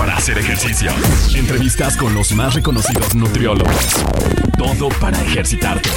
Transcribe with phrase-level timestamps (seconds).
[0.00, 0.90] Para hacer ejercicio.
[1.36, 4.02] Entrevistas con los más reconocidos nutriólogos.
[4.56, 5.90] Todo para ejercitarte.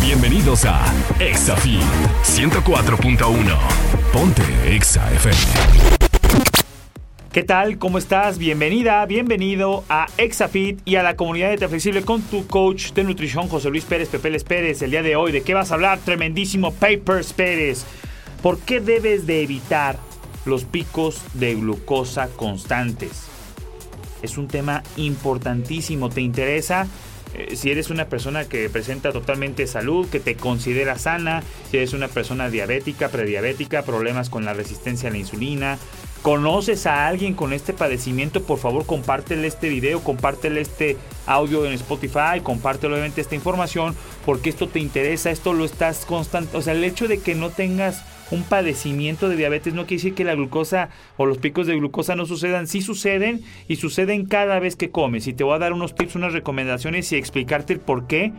[0.00, 0.84] Bienvenidos a
[1.18, 1.82] ExaFit
[2.22, 3.58] 104.1.
[4.12, 4.42] Ponte
[4.72, 5.36] Exa FM.
[7.32, 7.78] ¿Qué tal?
[7.78, 8.38] ¿Cómo estás?
[8.38, 13.02] Bienvenida, bienvenido a ExaFit y a la comunidad de Te Flexible con tu coach de
[13.02, 14.80] nutrición José Luis Pérez Pepeles Pérez.
[14.82, 15.98] El día de hoy, ¿de qué vas a hablar?
[15.98, 17.84] Tremendísimo Papers Pérez.
[18.44, 19.98] ¿Por qué debes de evitar
[20.44, 23.29] los picos de glucosa constantes?
[24.22, 26.10] Es un tema importantísimo.
[26.10, 26.86] ¿Te interesa?
[27.34, 31.92] Eh, si eres una persona que presenta totalmente salud, que te considera sana, si eres
[31.92, 35.78] una persona diabética, prediabética, problemas con la resistencia a la insulina,
[36.22, 40.96] conoces a alguien con este padecimiento, por favor compártele este video, compártele este
[41.26, 43.94] audio en Spotify, compártelo obviamente esta información,
[44.26, 47.50] porque esto te interesa, esto lo estás constante, o sea, el hecho de que no
[47.50, 51.76] tengas un padecimiento de diabetes no quiere decir que la glucosa o los picos de
[51.76, 55.26] glucosa no sucedan, sí suceden y suceden cada vez que comes.
[55.26, 58.32] Y te voy a dar unos tips, unas recomendaciones y explicarte el por qué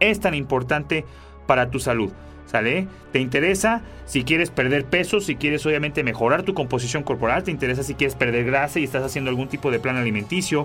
[0.00, 1.04] es tan importante
[1.46, 2.10] para tu salud.
[2.46, 2.86] ¿Sale?
[3.10, 7.42] ¿Te interesa si quieres perder peso, si quieres obviamente mejorar tu composición corporal?
[7.42, 10.64] ¿Te interesa si quieres perder grasa y estás haciendo algún tipo de plan alimenticio?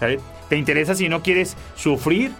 [0.00, 0.18] ¿Sale?
[0.48, 2.32] ¿Te interesa si no quieres sufrir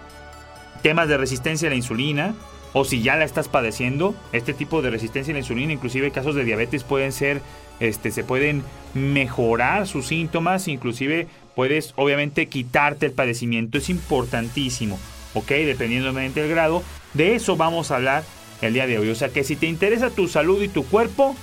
[0.83, 2.35] temas de resistencia a la insulina?
[2.73, 6.35] O si ya la estás padeciendo, este tipo de resistencia a la insulina, inclusive casos
[6.35, 7.41] de diabetes pueden ser,
[7.81, 8.63] este, se pueden
[8.95, 11.27] mejorar sus síntomas, inclusive
[11.57, 14.99] puedes obviamente quitarte el padecimiento, es importantísimo,
[15.35, 15.49] ¿ok?
[15.49, 16.83] Dependiendo del grado,
[17.15, 18.25] de eso vamos a hablar
[18.63, 19.11] el día de hoy.
[19.11, 21.35] O sea que si te interesa tu salud y tu cuerpo,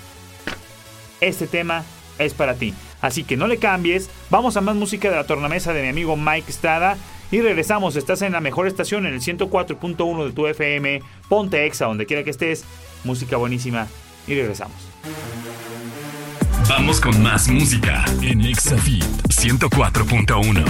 [1.22, 1.84] este tema
[2.20, 2.74] es para ti.
[3.02, 6.16] Así que no le cambies, vamos a más música de la tornamesa de mi amigo
[6.16, 6.98] Mike Estrada.
[7.30, 11.86] Y regresamos, estás en la mejor estación en el 104.1 de tu FM, ponte exa
[11.86, 12.66] donde quiera que estés,
[13.04, 13.88] música buenísima
[14.28, 14.78] y regresamos.
[16.70, 20.66] Vamos con más música en ExaFit 104.1.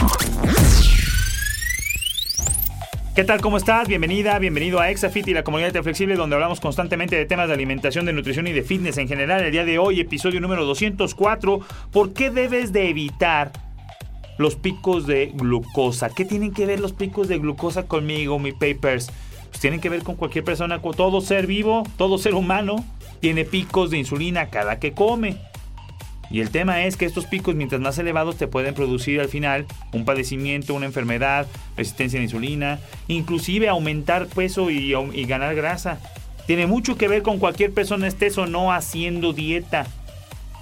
[3.16, 3.42] ¿Qué tal?
[3.42, 3.88] ¿Cómo estás?
[3.88, 7.56] Bienvenida, bienvenido a ExaFit y la comunidad de Flexible, donde hablamos constantemente de temas de
[7.56, 9.44] alimentación, de nutrición y de fitness en general.
[9.44, 13.54] El día de hoy, episodio número 204, ¿por qué debes de evitar
[14.38, 16.12] los picos de glucosa?
[16.12, 19.10] ¿Qué tienen que ver los picos de glucosa conmigo, mi papers?
[19.50, 22.84] Pues tienen que ver con cualquier persona, con todo ser vivo, todo ser humano,
[23.20, 25.38] tiene picos de insulina cada que come.
[26.30, 29.66] Y el tema es que estos picos, mientras más elevados, te pueden producir al final
[29.94, 31.48] un padecimiento, una enfermedad,
[31.78, 34.92] resistencia a la insulina, inclusive aumentar peso y,
[35.26, 36.00] ganar grasa.
[36.46, 39.88] Tiene mucho que ver con cualquier persona estés o no haciendo dieta.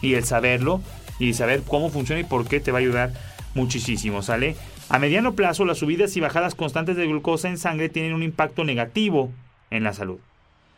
[0.01, 0.81] Y el saberlo
[1.17, 3.13] y saber cómo funciona y por qué te va a ayudar
[3.55, 4.55] muchísimo, ¿sale?
[4.89, 8.63] A mediano plazo, las subidas y bajadas constantes de glucosa en sangre tienen un impacto
[8.63, 9.31] negativo
[9.71, 10.19] en la salud.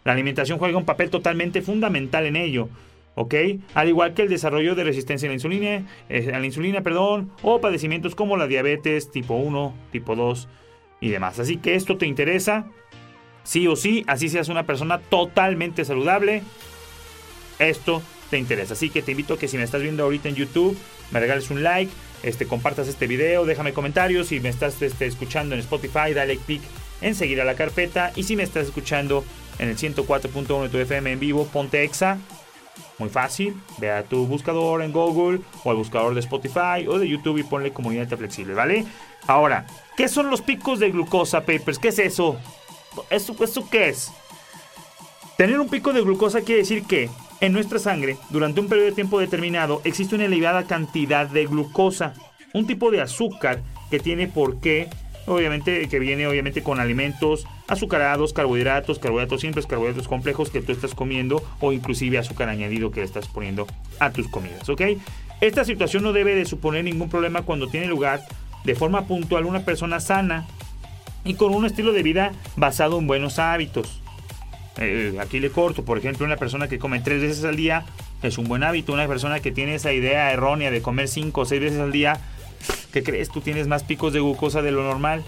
[0.05, 2.69] La alimentación juega un papel totalmente fundamental en ello.
[3.17, 3.33] ¿ok?
[3.73, 8.13] Al igual que el desarrollo de resistencia a la insulina, eh, insulina, perdón, o padecimientos
[8.13, 10.47] como la diabetes tipo 1, tipo 2
[11.01, 11.39] y demás.
[11.39, 12.67] Así que esto te interesa,
[13.43, 16.43] sí o sí, así seas una persona totalmente saludable,
[17.57, 18.73] esto te interesa.
[18.73, 20.77] Así que te invito a que si me estás viendo ahorita en YouTube,
[21.09, 21.91] me regales un like,
[22.23, 26.61] este, compartas este video, déjame comentarios, si me estás este, escuchando en Spotify, dale click
[27.01, 29.23] en seguir a la carpeta y si me estás escuchando
[29.59, 32.17] en el 104.1 de tu FM en vivo, ponte exa
[32.99, 37.07] muy fácil, ve a tu buscador en Google o al buscador de Spotify o de
[37.07, 38.85] YouTube y ponle comunidad flexible, ¿vale?
[39.27, 41.77] Ahora, ¿qué son los picos de glucosa, Papers?
[41.77, 42.37] ¿Qué es eso?
[43.09, 44.11] ¿Eso, eso qué es?
[45.37, 47.09] Tener un pico de glucosa quiere decir que
[47.39, 52.13] en nuestra sangre, durante un periodo de tiempo determinado, existe una elevada cantidad de glucosa,
[52.53, 54.89] un tipo de azúcar que tiene por qué
[55.27, 60.95] obviamente que viene obviamente con alimentos azucarados, carbohidratos, carbohidratos simples, carbohidratos complejos que tú estás
[60.95, 63.67] comiendo o inclusive azúcar añadido que le estás poniendo
[63.99, 64.81] a tus comidas, ¿ok?
[65.41, 68.21] Esta situación no debe de suponer ningún problema cuando tiene lugar
[68.63, 70.47] de forma puntual una persona sana
[71.23, 74.01] y con un estilo de vida basado en buenos hábitos.
[74.79, 77.85] Eh, aquí le corto, por ejemplo, una persona que come tres veces al día
[78.21, 78.93] es un buen hábito.
[78.93, 82.19] Una persona que tiene esa idea errónea de comer cinco o seis veces al día
[82.91, 83.29] ¿Qué crees?
[83.29, 85.23] Tú tienes más picos de glucosa de lo normal.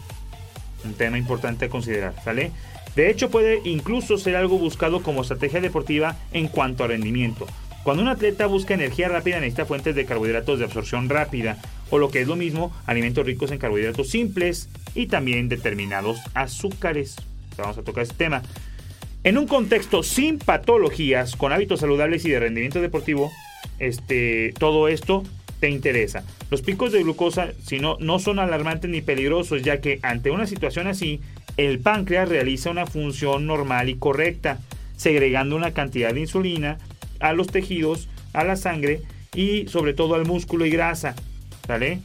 [0.84, 2.52] Un tema importante a considerar, ¿sale?
[2.96, 7.46] De hecho, puede incluso ser algo buscado como estrategia deportiva en cuanto a rendimiento.
[7.84, 11.58] Cuando un atleta busca energía rápida necesita fuentes de carbohidratos de absorción rápida,
[11.90, 17.16] o lo que es lo mismo, alimentos ricos en carbohidratos simples y también determinados azúcares.
[17.58, 18.42] Vamos a tocar este tema.
[19.24, 23.32] En un contexto sin patologías, con hábitos saludables y de rendimiento deportivo,
[23.78, 25.24] este, todo esto
[25.60, 26.24] te interesa.
[26.50, 30.48] Los picos de glucosa, si no, no son alarmantes ni peligrosos, ya que ante una
[30.48, 31.20] situación así,
[31.58, 34.60] el páncreas realiza una función normal y correcta,
[34.96, 36.78] segregando una cantidad de insulina
[37.20, 39.02] a los tejidos, a la sangre
[39.36, 41.16] y sobre todo al músculo y grasa.
[41.68, 42.00] ¿Sale?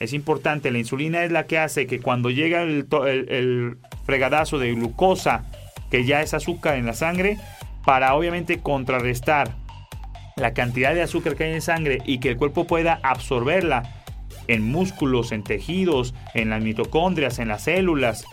[0.00, 3.76] Es importante, la insulina es la que hace que cuando llega el,
[4.06, 5.44] fregadazo de glucosa,
[5.90, 7.38] que ya es azúcar en la sangre,
[7.84, 9.54] para obviamente contrarrestar
[10.36, 14.04] la cantidad de azúcar que hay en sangre y que el cuerpo pueda absorberla
[14.46, 18.24] en músculos, en tejidos, en las mitocondrias, en las células,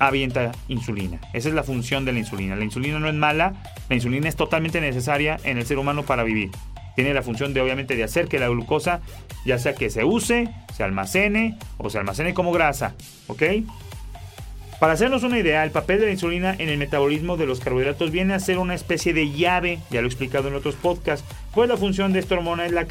[0.00, 1.18] avienta insulina.
[1.32, 2.56] Esa es la función de la insulina.
[2.56, 3.54] La insulina no es mala,
[3.88, 6.50] la insulina es totalmente necesaria en el ser humano para vivir.
[6.94, 9.00] Tiene la función de obviamente de hacer que la glucosa,
[9.44, 12.94] ya sea que se use, se almacene o se almacene como grasa,
[13.28, 13.42] ¿ok?
[14.78, 18.12] Para hacernos una idea, el papel de la insulina en el metabolismo de los carbohidratos
[18.12, 21.68] viene a ser una especie de llave, ya lo he explicado en otros podcasts, pues
[21.68, 22.86] la función de esta hormona es la,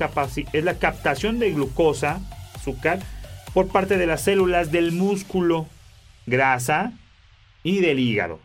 [0.51, 2.19] la captación de glucosa,
[2.54, 3.00] azúcar,
[3.54, 5.66] por parte de las células del músculo,
[6.25, 6.92] grasa
[7.63, 8.42] y del hígado,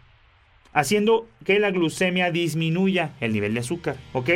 [0.73, 4.31] haciendo que la glucemia disminuya el nivel de azúcar, ¿ok?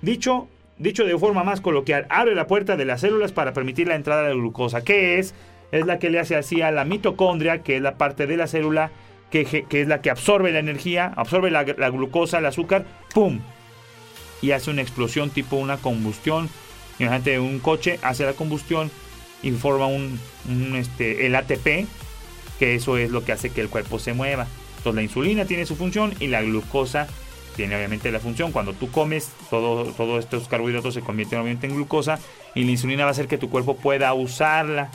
[0.00, 0.48] Dicho,
[0.78, 4.26] dicho de forma más coloquial, abre la puerta de las células para permitir la entrada
[4.26, 5.34] de glucosa, que es
[5.72, 8.46] es la que le hace así a la mitocondria, que es la parte de la
[8.46, 8.90] célula
[9.30, 13.40] que, es la que absorbe la energía, absorbe la, glucosa, el azúcar, ¡pum!
[14.42, 16.48] Y hace una explosión tipo una combustión.
[16.98, 18.90] Imagínate, un coche hace la combustión
[19.42, 20.18] y forma un,
[20.76, 21.86] este, el ATP,
[22.58, 24.46] que eso es lo que hace que el cuerpo se mueva.
[24.78, 27.08] Entonces la insulina tiene su función y la glucosa
[27.56, 28.52] tiene obviamente la función.
[28.52, 32.18] Cuando tú comes, todos todo estos carbohidratos se convierten obviamente en glucosa
[32.54, 34.90] y la insulina va a hacer que tu cuerpo pueda usarla.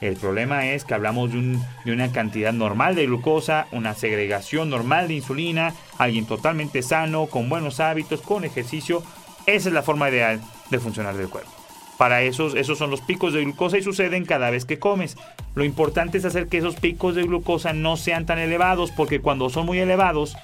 [0.00, 4.68] El problema es que hablamos de, un, de, una cantidad normal de glucosa, una segregación
[4.68, 9.02] normal de insulina, alguien totalmente sano, con buenos hábitos, con ejercicio.
[9.46, 10.40] Esa es la forma ideal
[10.70, 11.50] de funcionar del cuerpo.
[11.96, 15.16] Para esos, esos son los picos de glucosa y suceden cada vez que comes.
[15.54, 19.48] Lo importante es hacer que esos picos de glucosa no sean tan elevados, porque cuando
[19.48, 20.36] son muy elevados,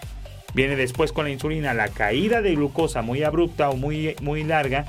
[0.55, 4.87] viene después con la insulina la caída de glucosa muy abrupta o muy, muy larga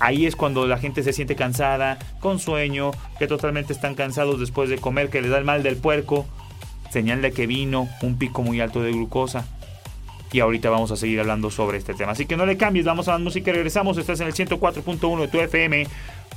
[0.00, 4.68] Ahí es cuando la gente se siente cansada, con sueño, que totalmente están cansados después
[4.68, 6.26] de comer, que les da el mal del puerco.
[6.90, 9.46] Señal de que vino un pico muy alto de glucosa.
[10.32, 12.12] Y ahorita vamos a seguir hablando sobre este tema.
[12.12, 13.96] Así que no le cambies, vamos a la música y regresamos.
[13.98, 15.86] Estás en el 104.1 de tu FM.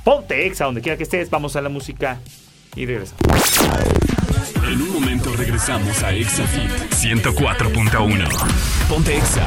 [0.04, 1.30] Ponte exa donde quiera que estés.
[1.30, 2.20] Vamos a la música
[2.76, 3.20] y regresamos.
[4.64, 8.28] En un momento regresamos a ExaFit 104.1.
[8.88, 9.46] Ponte exa.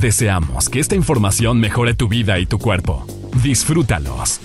[0.00, 3.06] Deseamos que esta información mejore tu vida y tu cuerpo.
[3.42, 4.40] Disfrútalos.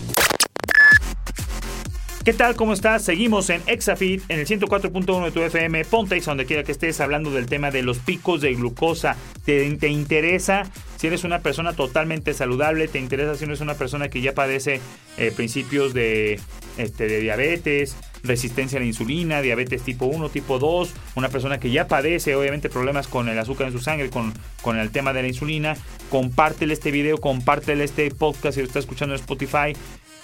[2.26, 2.58] ¿Qué tal?
[2.58, 3.06] ¿Cómo estás?
[3.06, 5.86] Seguimos en Exafit en el 104.1 de tu FM.
[5.86, 9.16] Ponte donde quiera que estés hablando del tema de los picos de glucosa.
[9.46, 10.64] ¿Te, ¿Te, interesa
[10.98, 12.90] si eres una persona totalmente saludable?
[12.90, 14.82] ¿Te interesa si no eres una persona que ya padece
[15.18, 16.38] eh, principios de,
[16.78, 17.96] este, de diabetes?
[18.28, 22.70] Resistencia a la insulina, diabetes tipo 1, tipo 2, una persona que ya padece obviamente
[22.70, 25.76] problemas con el azúcar en su sangre, con, con el tema de la insulina,
[26.10, 29.74] compártele este video, compártele este podcast si lo estás escuchando en Spotify.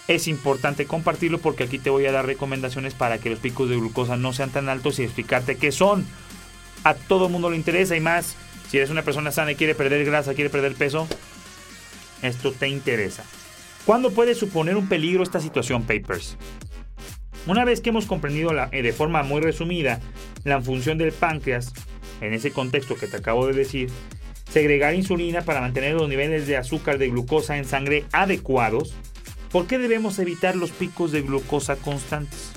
[0.08, 3.78] Es importante compartirlo porque aquí te voy a dar recomendaciones para que los picos de
[3.78, 6.06] glucosa no sean tan altos y explicarte qué son.
[6.84, 8.36] A todo el mundo le interesa y más
[8.72, 11.06] si eres una persona sana y quiere perder grasa, quiere perder peso,
[12.22, 13.26] esto te interesa.
[13.86, 16.38] ¿Cuándo puede suponer un peligro esta situación, Papers?
[17.48, 20.00] Una vez que hemos comprendido la, de forma muy resumida
[20.44, 21.74] la función del páncreas,
[22.22, 23.90] en ese contexto que te acabo de decir,
[24.50, 28.94] segregar insulina para mantener los niveles de azúcar de glucosa en sangre adecuados,
[29.52, 32.52] ¿por qué debemos evitar los picos de glucosa constantes?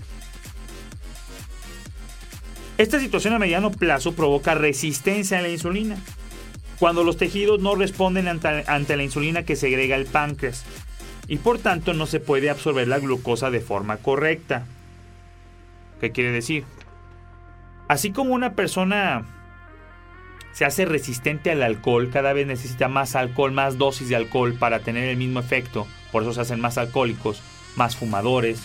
[2.77, 5.97] Esta situación a mediano plazo provoca resistencia a la insulina.
[6.79, 10.65] cuando los tejidos no responden ante, ante la insulina que segrega el páncreas
[11.29, 14.67] y por tanto no se puede absorber la glucosa de forma correcta.
[16.01, 16.65] ¿Qué quiere decir?
[17.89, 19.27] Así como una persona
[20.53, 24.81] se hace resistente al alcohol, cada vez necesita más alcohol, más dosis de alcohol para
[24.81, 27.43] tener el mismo efecto, por eso se hacen más alcohólicos,
[27.77, 28.63] más fumadores,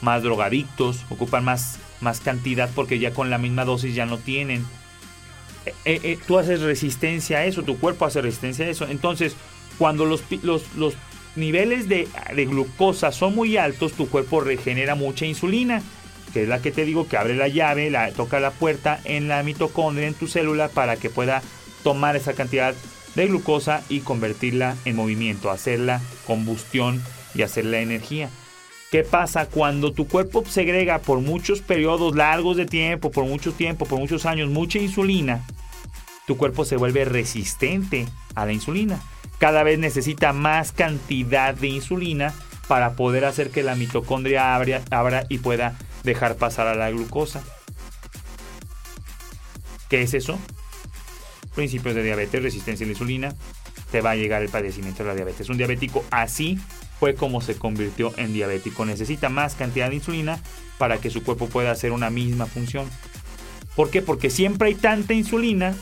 [0.00, 4.64] más drogadictos, ocupan más, más cantidad porque ya con la misma dosis ya no tienen.
[5.66, 8.86] Eh, eh, eh, tú haces resistencia a eso, tu cuerpo hace resistencia a eso.
[8.88, 9.36] Entonces,
[9.78, 10.94] cuando los, los, los
[11.34, 15.82] niveles de, de, glucosa son muy altos, tu cuerpo regenera mucha insulina,
[16.32, 19.28] que es la que te digo que abre la llave, la, toca la puerta en
[19.28, 21.42] la mitocondria, en tu célula, para que pueda
[21.82, 22.74] tomar esa cantidad
[23.14, 27.02] de glucosa y convertirla en movimiento, hacerla combustión
[27.34, 28.30] y hacerla energía.
[28.90, 33.84] ¿Qué pasa cuando tu cuerpo segrega por muchos periodos largos de tiempo, por mucho tiempo,
[33.84, 35.44] por muchos años, mucha insulina?
[36.26, 39.00] Tu cuerpo se vuelve resistente a la insulina.
[39.38, 42.32] Cada vez necesita más cantidad de insulina
[42.68, 47.42] para poder hacer que la mitocondria abra, abra y pueda dejar pasar a la glucosa.
[49.90, 50.38] ¿Qué es eso?
[51.54, 53.34] Principios de diabetes, resistencia a la insulina,
[53.90, 55.50] te va a llegar el padecimiento de la diabetes.
[55.50, 56.58] Un diabético así
[56.98, 58.84] fue como se convirtió en diabético.
[58.84, 60.40] Necesita más cantidad de insulina
[60.78, 62.88] para que su cuerpo pueda hacer una misma función.
[63.74, 64.00] ¿Por qué?
[64.00, 65.74] Porque siempre hay tanta insulina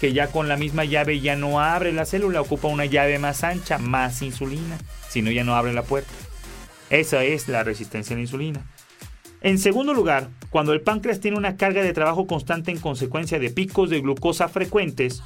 [0.00, 3.44] que ya con la misma llave ya no abre la célula, ocupa una llave más
[3.44, 4.78] ancha, más insulina,
[5.08, 6.12] si no ya no abre la puerta.
[6.90, 8.73] Esa es la resistencia a la insulina.
[9.44, 13.50] En segundo lugar, cuando el páncreas tiene una carga de trabajo constante en consecuencia de
[13.50, 15.22] picos de glucosa frecuentes,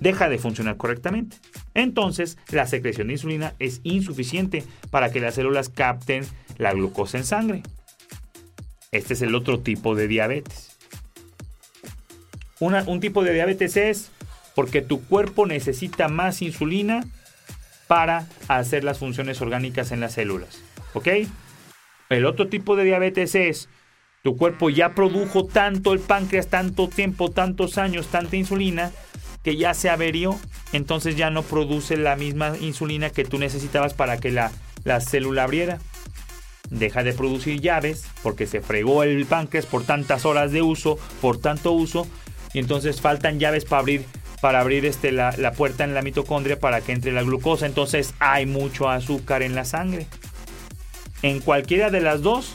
[0.00, 1.36] deja de funcionar correctamente.
[1.72, 6.26] Entonces, la secreción de insulina es insuficiente para que las células capten
[6.58, 7.62] la glucosa en sangre.
[8.90, 10.76] Este es el otro tipo de diabetes.
[12.58, 14.10] un tipo de diabetes es
[14.56, 17.04] porque tu cuerpo necesita más insulina
[17.86, 20.60] para hacer las funciones orgánicas en las células.
[20.92, 21.06] ¿Ok?
[22.08, 23.68] El otro tipo de diabetes es
[24.22, 28.90] tu cuerpo ya produjo tanto el páncreas, tanto tiempo, tantos años, tanta insulina,
[29.42, 30.38] que ya se averió,
[30.72, 34.50] entonces ya no produce la misma insulina que tú necesitabas para que la,
[34.84, 35.78] la célula abriera.
[36.70, 41.38] Deja de producir llaves porque se fregó el páncreas por tantas horas de uso, por
[41.38, 42.06] tanto uso,
[42.54, 44.06] y entonces faltan llaves para abrir,
[44.40, 47.66] para abrir este, la, la puerta en la mitocondria para que entre la glucosa.
[47.66, 50.06] Entonces hay mucho azúcar en la sangre.
[51.24, 52.54] En cualquiera de las dos,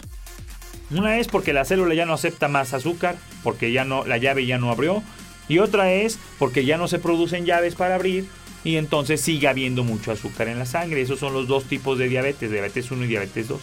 [0.92, 4.46] una es porque la célula ya no acepta más azúcar, porque ya no, la llave
[4.46, 5.02] ya no abrió,
[5.48, 8.28] y otra es porque ya no se producen llaves para abrir
[8.64, 11.02] y entonces sigue habiendo mucho azúcar en la sangre.
[11.02, 13.60] Esos son los dos tipos de diabetes, diabetes 1 y diabetes 2.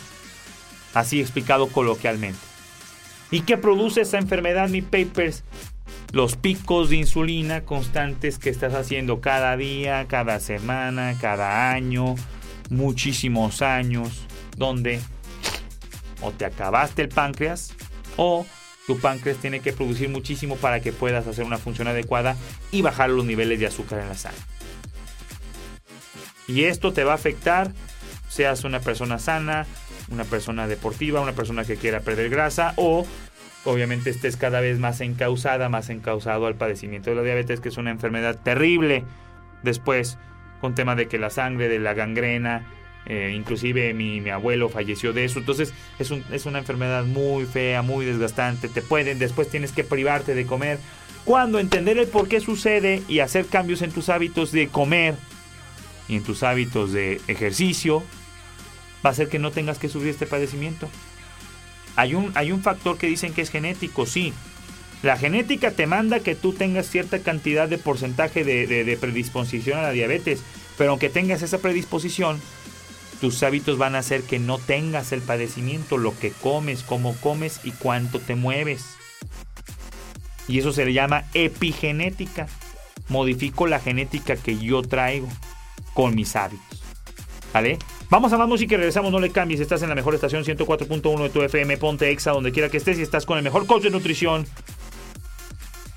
[0.94, 2.40] Así explicado coloquialmente.
[3.30, 5.44] ¿Y qué produce esa enfermedad, mi papers?
[6.10, 12.16] Los picos de insulina constantes que estás haciendo cada día, cada semana, cada año,
[12.70, 15.00] muchísimos años, donde
[16.20, 17.74] o te acabaste el páncreas
[18.16, 18.46] o
[18.86, 22.36] tu páncreas tiene que producir muchísimo para que puedas hacer una función adecuada
[22.70, 24.40] y bajar los niveles de azúcar en la sangre.
[26.46, 27.72] Y esto te va a afectar,
[28.28, 29.66] seas una persona sana,
[30.08, 33.04] una persona deportiva, una persona que quiera perder grasa o
[33.64, 37.76] obviamente estés cada vez más encausada, más encausado al padecimiento de la diabetes, que es
[37.76, 39.04] una enfermedad terrible.
[39.64, 40.18] Después,
[40.60, 42.64] con tema de que la sangre, de la gangrena,
[43.06, 45.38] eh, inclusive mi, abuelo falleció de eso.
[45.38, 48.68] Entonces es, es una enfermedad muy fea, muy desgastante.
[48.68, 50.78] Te pueden, después tienes que privarte de comer.
[51.24, 55.14] Cuando entender el por qué sucede y hacer cambios en tus hábitos de comer
[56.08, 58.02] y en tus hábitos de ejercicio,
[59.04, 60.88] va a hacer que no tengas que sufrir este padecimiento.
[61.94, 64.32] Hay un, hay un factor que dicen que es genético, sí.
[65.02, 69.90] La genética te manda que tú tengas cierta cantidad de porcentaje de predisposición a la
[69.90, 70.42] diabetes,
[70.78, 72.40] pero aunque tengas esa predisposición,
[73.20, 77.60] tus hábitos van a hacer que no tengas el padecimiento, lo que comes, cómo comes
[77.64, 78.96] y cuánto te mueves.
[80.48, 82.46] Y eso se le llama epigenética.
[83.08, 85.28] Modifico la genética que yo traigo
[85.94, 86.82] con mis hábitos.
[87.52, 87.78] ¿Vale?
[88.10, 89.60] Vamos a más música y regresamos, no le cambies.
[89.60, 92.98] Estás en la mejor estación 104.1 de tu FM, ponte exa donde quiera que estés
[92.98, 94.46] y estás con el mejor coach de nutrición,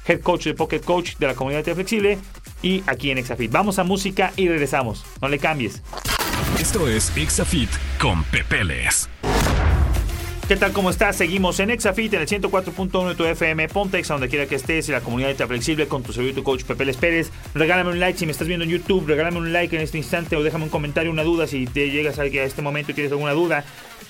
[0.08, 2.18] head coach de Pocket Coach de la comunidad de Flexible
[2.62, 3.52] y aquí en Exafit.
[3.52, 5.06] Vamos a música y regresamos.
[5.22, 5.84] No le cambies.
[6.58, 7.70] Esto es Exafit
[8.02, 9.08] con Pepeles.
[10.48, 10.74] ¿Qué tal?
[10.74, 11.16] ¿Cómo estás?
[11.16, 13.70] Seguimos en Exafit en el 104.1 de tu FM.
[13.70, 16.44] Ponte Exa donde quiera que estés y la comunidad está flexible con tu servidor tu
[16.44, 17.32] coach Pepeles Pérez.
[17.54, 19.08] Regálame un like si me estás viendo en YouTube.
[19.08, 22.20] Regálame un like en este instante o déjame un comentario, una duda si te llegas
[22.20, 23.64] a este momento y tienes alguna duda.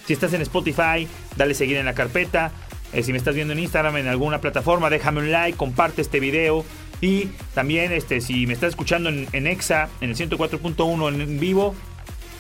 [0.08, 2.52] Si estás en Spotify, dale seguir en la carpeta.
[2.94, 6.20] Eh, si me estás viendo en Instagram, en alguna plataforma, déjame un like, comparte este
[6.20, 6.66] video
[7.02, 11.76] Y también, este, si me estás escuchando en, en EXA, en el 104.1 en vivo,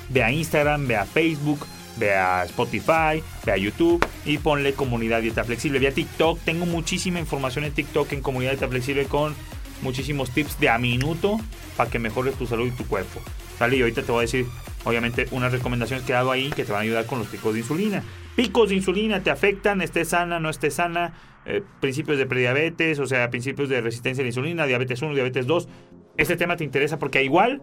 [0.09, 1.65] ve a Instagram, ve a Facebook,
[1.97, 5.79] ve a Spotify, ve a YouTube y ponle comunidad dieta flexible.
[5.79, 9.35] Ve a TikTok, tengo muchísima información en TikTok en comunidad dieta flexible con
[9.81, 11.39] muchísimos tips de a minuto
[11.77, 13.21] para que mejores tu salud y tu cuerpo.
[13.57, 13.77] ¿Sale?
[13.77, 14.45] Y ahorita te voy a decir,
[14.85, 17.53] obviamente, unas recomendaciones que he dado ahí que te van a ayudar con los picos
[17.53, 18.03] de insulina.
[18.35, 21.13] Picos de insulina te afectan, estés sana, no estés sana,
[21.45, 25.45] eh, principios de prediabetes, o sea, principios de resistencia a la insulina, diabetes 1, diabetes
[25.45, 25.67] 2.
[26.15, 27.61] Este tema te interesa porque igual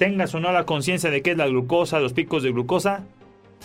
[0.00, 3.04] tengas o no la conciencia de qué es la glucosa, los picos de glucosa,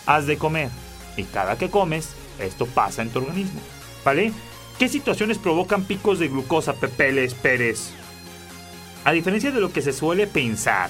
[0.05, 0.69] has de comer.
[1.15, 2.09] Y cada que comes,
[2.41, 3.61] esto pasa en tu organismo.
[4.03, 4.33] ¿Vale?
[4.77, 7.91] ¿Qué situaciones provocan picos de glucosa, Pepeles, Pérez?
[9.05, 10.89] A diferencia de lo que se suele pensar,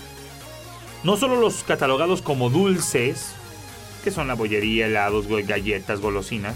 [1.04, 3.36] no solo los catalogados como dulces,
[4.04, 6.56] que son la bollería, helados, galletas, golosinas,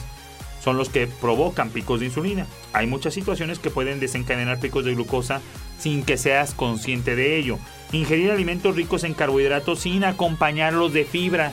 [0.64, 2.48] son los que provocan picos de insulina.
[2.74, 5.42] Hay muchas situaciones que pueden desencadenar picos de glucosa
[5.78, 7.60] sin que seas consciente de ello.
[7.92, 11.52] Ingerir alimentos ricos en carbohidratos sin acompañarlos de fibra.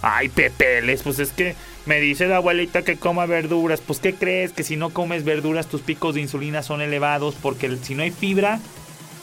[0.00, 1.56] Ay, pepeles, pues es que
[1.86, 3.80] me dice la abuelita que coma verduras.
[3.80, 4.52] Pues, ¿qué crees?
[4.52, 8.10] Que si no comes verduras, tus picos de insulina son elevados porque si no hay
[8.10, 8.60] fibra,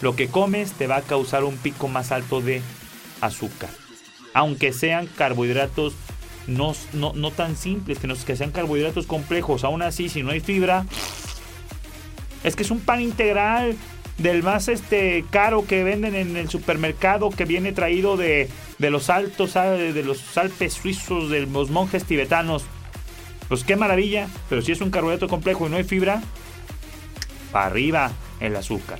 [0.01, 2.61] lo que comes te va a causar un pico más alto de
[3.21, 3.69] azúcar.
[4.33, 5.93] Aunque sean carbohidratos
[6.47, 9.63] no, no, tan simples, que, no, que sean carbohidratos complejos.
[9.63, 10.85] Aún así, si no hay fibra,
[12.43, 13.75] es que es un pan integral
[14.17, 19.09] del más este caro que venden en el supermercado que viene traído de, de los
[19.09, 22.65] altos de los Alpes suizos de los monjes tibetanos.
[23.47, 26.21] Pues qué maravilla, pero si es un carbohidrato complejo y no hay fibra,
[27.51, 28.99] para arriba el azúcar.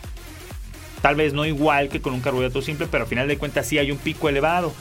[1.01, 3.77] Tal vez no igual que con un carbohidrato simple, pero al final de cuentas sí
[3.77, 4.73] hay un pico elevado.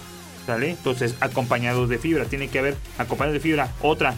[0.46, 0.70] ¿Sale?
[0.70, 4.14] Entonces, acompañados de fibra, tiene que haber acompañados de fibra, otra,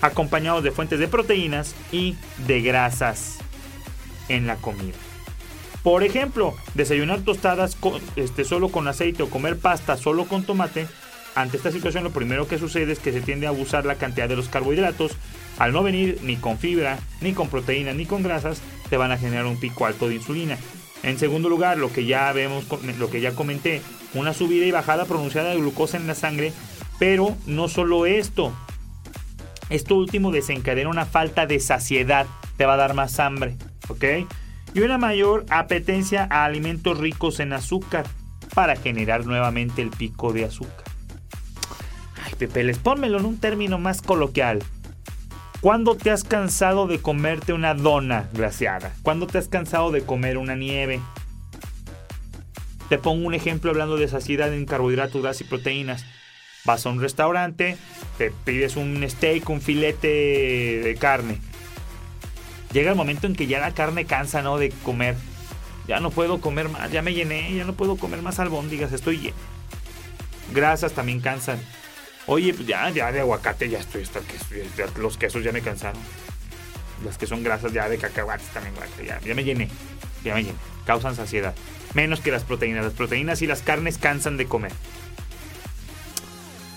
[0.00, 2.14] acompañados de fuentes de proteínas y
[2.46, 3.38] de grasas
[4.28, 4.94] en la comida.
[5.82, 7.76] Por ejemplo, desayunar tostadas
[8.16, 10.86] este, solo con aceite o comer pasta solo con tomate.
[11.34, 14.28] Ante esta situación lo primero que sucede es que se tiende a abusar la cantidad
[14.28, 15.12] de los carbohidratos.
[15.58, 19.18] Al no venir ni con fibra, ni con proteína, ni con grasas, te van a
[19.18, 20.58] generar un pico alto de insulina.
[21.02, 22.64] En segundo lugar, lo que ya vemos,
[22.98, 23.80] lo que ya comenté,
[24.12, 26.52] una subida y bajada pronunciada de glucosa en la sangre,
[26.98, 28.52] pero no solo esto.
[29.70, 32.26] Esto último desencadena una falta de saciedad,
[32.58, 33.56] te va a dar más hambre,
[33.88, 34.04] ¿ok?
[34.74, 38.06] Y una mayor apetencia a alimentos ricos en azúcar
[38.54, 40.84] para generar nuevamente el pico de azúcar.
[42.24, 44.62] Ay, Pepe, les pónmelo en un término más coloquial.
[45.60, 48.94] ¿Cuándo te has cansado de comerte una dona glaciada?
[49.02, 51.00] ¿Cuándo te has cansado de comer una nieve?
[52.88, 56.06] Te pongo un ejemplo hablando de saciedad en carbohidratos, grasas y proteínas.
[56.64, 57.76] Vas a un restaurante,
[58.18, 60.08] te pides un steak, un filete
[60.82, 61.38] de carne
[62.72, 64.58] llega el momento en que ya la carne cansa, ¿no?
[64.58, 65.16] De comer.
[65.86, 69.18] Ya no puedo comer más, ya me llené, ya no puedo comer más albóndigas, estoy
[69.18, 69.36] lleno.
[70.52, 71.60] Grasas también cansan.
[72.26, 76.00] Oye, pues ya, ya de aguacate ya estoy, hasta que los quesos ya me cansaron.
[77.04, 79.68] Las que son grasas ya de cacahuates también, ya, ya me llené,
[80.22, 80.58] ya me llené.
[80.86, 81.54] Causan saciedad.
[81.94, 82.84] Menos que las proteínas.
[82.84, 84.72] Las proteínas y las carnes cansan de comer.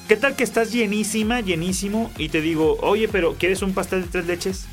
[0.08, 4.08] ¿Qué tal que estás llenísima, llenísimo y te digo, oye, pero ¿quieres un pastel de
[4.08, 4.68] tres leches?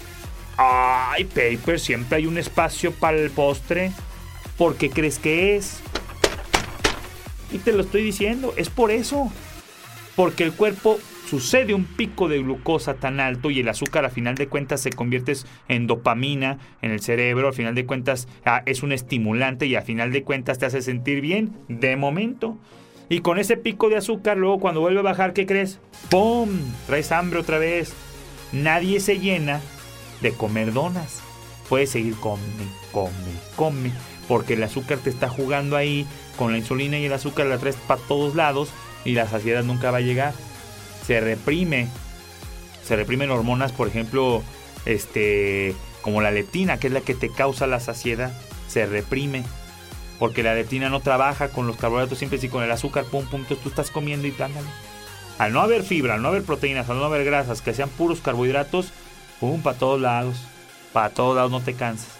[0.62, 3.92] Ay, Paper, siempre hay un espacio para el postre.
[4.58, 5.80] ¿Por qué crees que es?
[7.50, 9.32] Y te lo estoy diciendo, es por eso.
[10.16, 14.34] Porque el cuerpo sucede un pico de glucosa tan alto y el azúcar a final
[14.34, 15.32] de cuentas se convierte
[15.68, 19.82] en dopamina en el cerebro, a final de cuentas ah, es un estimulante y a
[19.82, 22.58] final de cuentas te hace sentir bien de momento.
[23.08, 25.80] Y con ese pico de azúcar, luego cuando vuelve a bajar, ¿qué crees?
[26.10, 26.50] ¡Pum!
[26.86, 27.94] Traes hambre otra vez.
[28.52, 29.62] Nadie se llena
[30.20, 31.20] de comer donas.
[31.68, 32.42] Puedes seguir come,
[32.92, 33.10] come,
[33.56, 33.92] come,
[34.26, 36.06] porque el azúcar te está jugando ahí,
[36.36, 38.70] con la insulina y el azúcar la traes para todos lados
[39.04, 40.34] y la saciedad nunca va a llegar.
[41.06, 41.88] Se reprime,
[42.84, 44.42] se reprimen hormonas, por ejemplo,
[44.84, 48.32] este, como la leptina, que es la que te causa la saciedad,
[48.68, 49.44] se reprime.
[50.18, 53.44] Porque la leptina no trabaja con los carbohidratos simples y con el azúcar, pum, pum,
[53.44, 54.68] tú estás comiendo y ándale.
[55.38, 58.20] Al no haber fibra, al no haber proteínas, al no haber grasas, que sean puros
[58.20, 58.92] carbohidratos,
[59.40, 60.36] Pum, para todos lados.
[60.92, 62.10] Para todos lados no te cansas.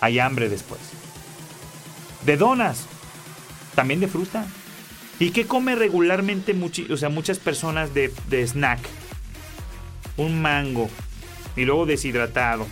[0.00, 0.80] Hay hambre después.
[2.24, 2.86] De donas.
[3.74, 4.46] También de fruta.
[5.18, 6.54] ¿Y qué come regularmente
[6.90, 8.12] o sea, muchas personas de,
[8.46, 8.80] snack?
[10.16, 10.90] Un mango.
[11.56, 12.66] Y luego deshidratado.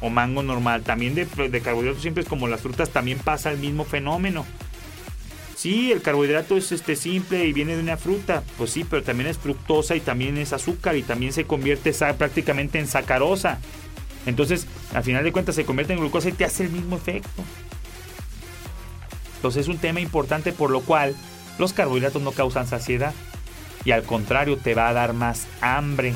[0.00, 0.82] O mango normal.
[0.82, 2.90] También de, de carbohidratos siempre es como las frutas.
[2.90, 4.44] También pasa el mismo fenómeno.
[5.64, 9.30] Sí, el carbohidrato es este simple y viene de una fruta, pues sí, pero también
[9.30, 13.60] es fructosa y también es azúcar y también se convierte prácticamente en sacarosa.
[14.26, 17.42] Entonces, al final de cuentas, se convierte en glucosa y te hace el mismo efecto.
[19.36, 21.16] Entonces, es un tema importante por lo cual
[21.58, 23.14] los carbohidratos no causan saciedad
[23.86, 26.12] y al contrario, te va a dar más hambre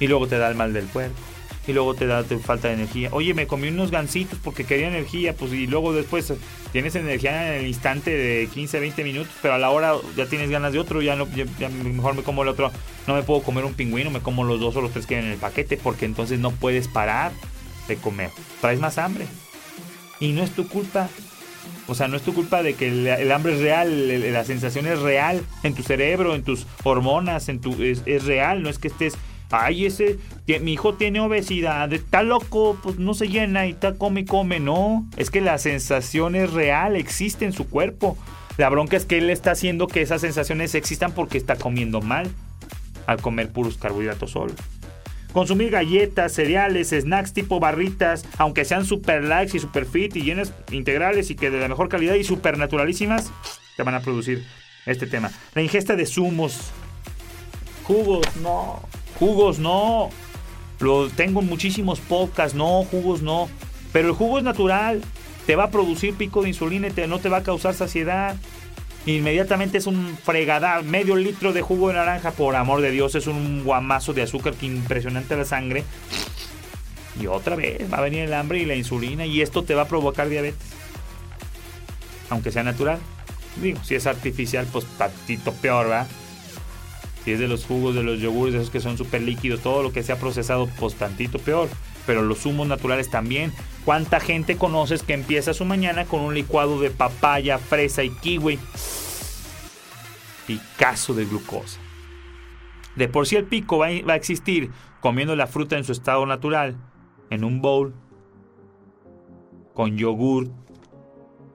[0.00, 1.35] y luego te da el mal del cuerpo
[1.66, 3.08] y luego te da te falta de energía.
[3.12, 6.32] Oye, me comí unos gansitos porque quería energía, pues y luego después
[6.72, 10.50] tienes energía en el instante de 15, 20 minutos, pero a la hora ya tienes
[10.50, 11.26] ganas de otro, ya no
[11.58, 12.70] ya, mejor me como el otro.
[13.06, 15.24] No me puedo comer un pingüino, me como los dos o los tres que hay
[15.24, 17.32] en el paquete porque entonces no puedes parar
[17.88, 18.30] de comer.
[18.60, 19.26] Traes más hambre.
[20.20, 21.08] Y no es tu culpa.
[21.88, 25.00] O sea, no es tu culpa de que el, hambre es real, la sensación es
[25.00, 28.88] real en tu cerebro, en tus hormonas, en tu es, es real, no es que
[28.88, 29.16] estés
[29.50, 30.18] Ay, ese,
[30.60, 34.58] mi hijo tiene obesidad, está loco, pues no se llena y está come y come.
[34.58, 38.18] No, es que la sensación es real, existe en su cuerpo.
[38.56, 42.30] La bronca es que él está haciendo que esas sensaciones existan porque está comiendo mal
[43.06, 44.54] al comer puros carbohidratos solo.
[45.32, 50.52] Consumir galletas, cereales, snacks tipo barritas, aunque sean super light y super fit y llenas
[50.70, 53.30] integrales y que de la mejor calidad y super naturalísimas,
[53.76, 54.44] te van a producir
[54.86, 55.30] este tema.
[55.54, 56.70] La ingesta de zumos,
[57.84, 58.82] jugos, no.
[59.18, 60.10] Jugos no.
[60.80, 63.48] Lo tengo muchísimos podcasts, no, jugos no.
[63.92, 65.02] Pero el jugo es natural,
[65.46, 68.36] te va a producir pico de insulina y no te va a causar saciedad.
[69.06, 73.28] Inmediatamente es un fregadar, medio litro de jugo de naranja, por amor de Dios, es
[73.28, 75.84] un guamazo de azúcar que impresionante la sangre.
[77.20, 79.82] Y otra vez va a venir el hambre y la insulina y esto te va
[79.82, 80.60] a provocar diabetes.
[82.28, 82.98] Aunque sea natural.
[83.62, 86.06] Digo, si es artificial, pues patito peor, ¿verdad?
[87.26, 89.90] Si es de los jugos, de los yogures, esos que son súper líquidos, todo lo
[89.90, 91.68] que sea procesado, pues tantito peor.
[92.06, 93.52] Pero los zumos naturales también.
[93.84, 98.60] ¿Cuánta gente conoces que empieza su mañana con un licuado de papaya, fresa y kiwi?
[100.46, 101.80] Picasso de glucosa.
[102.94, 106.76] De por sí el pico va a existir comiendo la fruta en su estado natural,
[107.30, 107.92] en un bowl,
[109.74, 110.48] con yogur.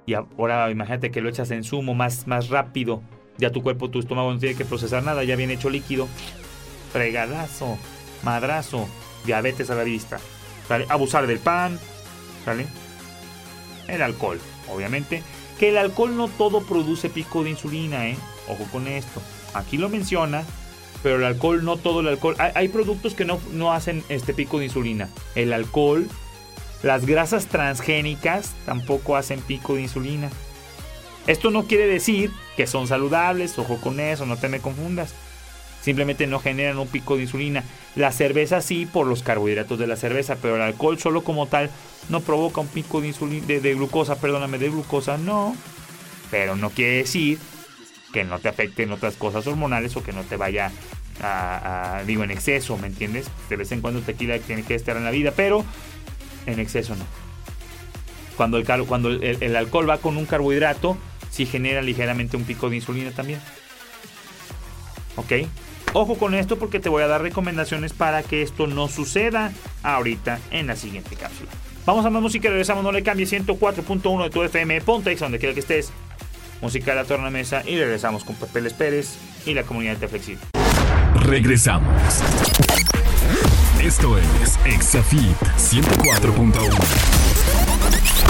[0.05, 3.01] Y ahora imagínate que lo echas en zumo más, más rápido
[3.41, 6.07] ya tu cuerpo, tu estómago no tiene que procesar nada, ya viene hecho líquido.
[6.93, 7.77] Fregadazo,
[8.23, 8.87] madrazo,
[9.25, 10.19] diabetes a la vista.
[10.87, 11.79] Abusar del pan,
[12.45, 12.67] ¿sale?
[13.87, 14.39] El alcohol,
[14.71, 15.23] obviamente.
[15.59, 18.17] Que el alcohol no todo produce pico de insulina, ¿eh?
[18.47, 19.21] Ojo con esto.
[19.55, 20.43] Aquí lo menciona,
[21.01, 22.35] pero el alcohol, no todo el alcohol.
[22.37, 25.09] Hay, productos que no, no hacen este pico de insulina.
[25.33, 26.07] El alcohol,
[26.83, 30.29] las grasas transgénicas tampoco hacen pico de insulina.
[31.27, 35.13] Esto no quiere decir que son saludables, ojo con eso, no te me confundas.
[35.81, 37.63] Simplemente no generan un pico de insulina.
[37.95, 41.69] La cerveza sí por los carbohidratos de la cerveza, pero el alcohol solo como tal
[42.09, 45.55] no provoca un pico de insulina de, glucosa, perdóname, de glucosa no.
[46.29, 47.39] Pero no quiere decir
[48.13, 50.71] que no te afecten otras cosas hormonales o que no te vaya
[51.21, 53.29] a, digo, en exceso, ¿me entiendes?
[53.49, 55.63] De vez en cuando tequila tiene que estar en la vida, pero
[56.45, 57.05] en exceso no.
[58.37, 60.97] Cuando el, cuando el alcohol va con un carbohidrato,
[61.31, 63.39] si genera ligeramente un pico de insulina también.
[65.15, 65.31] ¿Ok?
[65.93, 69.51] Ojo con esto porque te voy a dar recomendaciones para que esto no suceda
[69.83, 71.49] ahorita en la siguiente cápsula.
[71.85, 75.53] Vamos a más música regresamos, no le cambie 104.1 de tu FM, ponte donde quiera
[75.53, 75.91] que estés.
[76.61, 79.15] Música de la tornamesa y regresamos con Papeles Pérez
[79.45, 80.43] y la comunidad de Flexible.
[81.15, 82.21] Regresamos.
[83.81, 88.20] Esto es Exafit 104.1.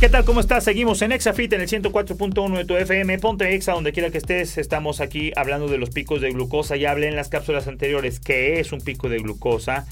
[0.00, 0.24] ¿Qué tal?
[0.24, 0.62] ¿Cómo estás?
[0.62, 3.18] Seguimos en Exafit en el 104.1 de tu FM.
[3.18, 4.56] Ponte Exa donde quiera que estés.
[4.56, 6.76] Estamos aquí hablando de los picos de glucosa.
[6.76, 9.88] Ya hablé en las cápsulas anteriores qué es un pico de glucosa,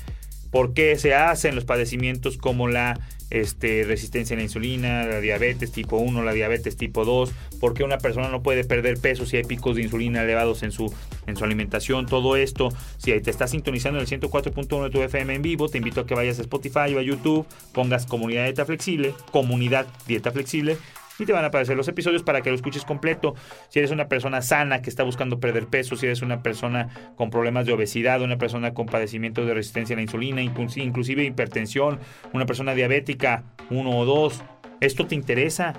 [0.56, 5.70] por qué se hacen los padecimientos como la este, resistencia a la insulina, la diabetes
[5.70, 9.36] tipo 1, la diabetes tipo 2, por qué una persona no puede perder peso si
[9.36, 10.90] hay picos de insulina elevados en su,
[11.26, 12.70] en su alimentación, todo esto.
[12.96, 16.06] Si te estás sintonizando en el 104.1 de tu FM en vivo, te invito a
[16.06, 20.78] que vayas a Spotify o a YouTube, pongas comunidad dieta flexible, comunidad dieta flexible
[21.18, 23.34] y te van a aparecer los episodios para que lo escuches completo.
[23.68, 27.30] Si eres una persona sana que está buscando perder peso, si eres una persona con
[27.30, 31.98] problemas de obesidad, una persona con padecimiento de resistencia a la insulina, inclusive hipertensión,
[32.32, 34.42] una persona diabética, uno o dos,
[34.80, 35.74] esto te interesa.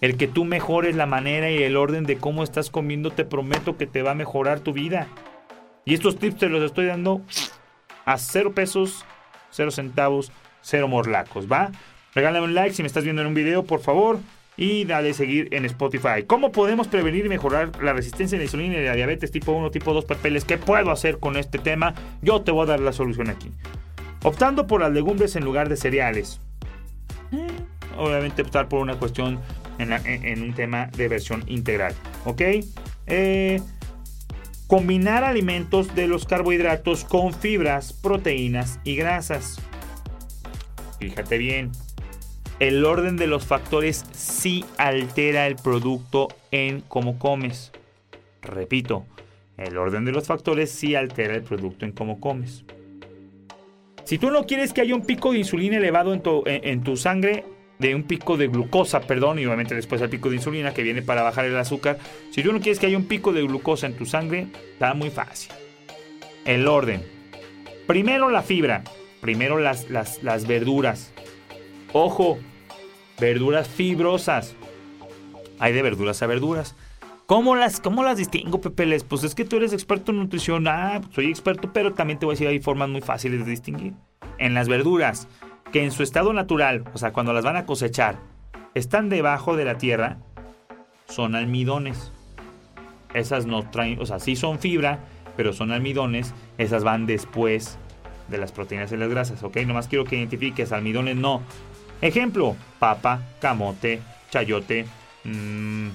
[0.00, 3.76] El que tú mejores la manera y el orden de cómo estás comiendo, te prometo
[3.76, 5.06] que te va a mejorar tu vida.
[5.86, 7.22] Y estos tips te los estoy dando
[8.04, 9.04] a cero pesos,
[9.50, 11.70] cero centavos, cero morlacos, ¿va?
[12.14, 14.18] Regálame un like si me estás viendo en un video, por favor.
[14.56, 16.22] Y dale seguir en Spotify.
[16.26, 19.72] ¿Cómo podemos prevenir y mejorar la resistencia a la insulina y la diabetes tipo 1,
[19.72, 20.44] tipo 2 papeles?
[20.44, 21.94] ¿Qué puedo hacer con este tema?
[22.22, 23.50] Yo te voy a dar la solución aquí.
[24.22, 26.40] Optando por las legumbres en lugar de cereales.
[27.32, 27.48] Eh,
[27.96, 29.40] obviamente optar por una cuestión
[29.78, 31.94] en, un tema de versión integral.
[32.24, 32.42] ¿Ok?
[33.06, 33.60] Eh,
[34.66, 39.60] Combinar alimentos de los carbohidratos con fibras, proteínas y grasas.
[40.98, 41.70] Fíjate bien,
[42.60, 47.72] el orden de los factores sí altera el producto en cómo comes.
[48.42, 49.06] Repito,
[49.56, 52.64] el orden de los factores sí altera el producto en cómo comes.
[54.04, 57.44] Si tú no quieres que haya un pico de insulina elevado en tu, sangre,
[57.78, 61.02] de un pico de glucosa, perdón, y obviamente después el pico de insulina que viene
[61.02, 61.98] para bajar el azúcar,
[62.30, 65.10] si tú no quieres que haya un pico de glucosa en tu sangre, está muy
[65.10, 65.52] fácil.
[66.44, 67.02] El orden.
[67.86, 68.84] Primero la fibra,
[69.20, 71.12] primero las verduras.
[71.96, 72.38] Ojo,
[73.20, 74.56] verduras fibrosas.
[75.60, 76.74] Hay de verduras a verduras.
[77.26, 79.04] ¿Cómo las, cómo las distingo, Pepe Les?
[79.04, 80.66] Pues es que tú eres experto en nutrición.
[80.66, 83.92] Ah, soy experto, pero también te voy a decir, hay formas muy fáciles de distinguir.
[84.38, 85.28] En las verduras,
[85.70, 88.18] que en su estado natural, o sea, cuando las van a cosechar,
[88.74, 90.18] están debajo de la tierra,
[91.06, 92.10] son almidones.
[93.14, 94.98] Esas no traen, o sea, sí son fibra,
[95.36, 96.34] pero son almidones.
[96.58, 97.78] Esas van después
[98.26, 99.58] de las proteínas y las grasas, ¿ok?
[99.58, 101.40] Nomás quiero que identifiques, almidones no.
[102.04, 104.84] Ejemplo, papa, camote, chayote,
[105.24, 105.88] mm,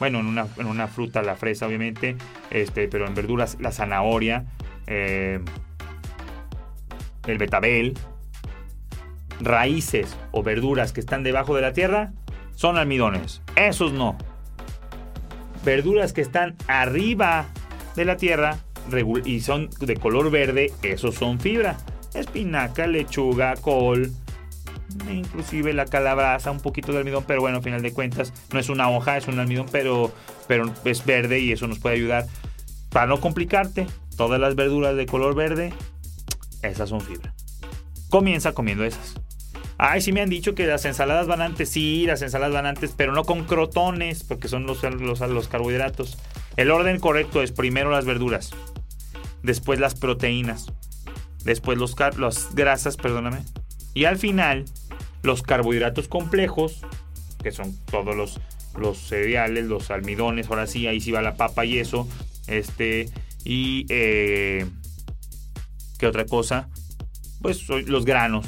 [0.00, 2.16] bueno, en una, en una fruta la fresa, obviamente,
[2.50, 4.46] este, pero en verduras la zanahoria,
[4.88, 5.38] eh,
[7.28, 7.94] el betabel,
[9.38, 12.10] raíces o verduras que están debajo de la tierra,
[12.56, 13.40] son almidones.
[13.54, 14.18] Esos no.
[15.64, 17.46] Verduras que están arriba
[17.94, 18.58] de la tierra
[19.24, 21.76] y son de color verde, esos son fibra.
[22.12, 24.10] Espinaca, lechuga, col,
[25.10, 28.68] inclusive la calabaza, un poquito de almidón, pero bueno, al final de cuentas no es
[28.68, 30.12] una hoja, es un almidón, pero,
[30.46, 32.26] pero es verde y eso nos puede ayudar.
[32.90, 35.72] Para no complicarte, todas las verduras de color verde,
[36.62, 37.34] esas son fibra.
[38.08, 39.14] Comienza comiendo esas.
[39.76, 42.92] Ay, sí me han dicho que las ensaladas van antes, sí, las ensaladas van antes,
[42.96, 46.16] pero no con crotones, porque son los, los, los carbohidratos.
[46.56, 48.52] El orden correcto es primero las verduras,
[49.42, 50.72] después las proteínas,
[51.42, 53.38] después los las grasas, perdóname,
[53.94, 54.64] y al final
[55.22, 56.80] los carbohidratos complejos,
[57.42, 58.40] que son todos los,
[58.76, 62.08] los cereales, los almidones, ahora sí, ahí sí va la papa y eso,
[62.46, 63.08] este,
[63.44, 64.66] y eh,
[65.98, 66.68] ¿qué otra cosa?
[67.40, 68.46] Pues los granos,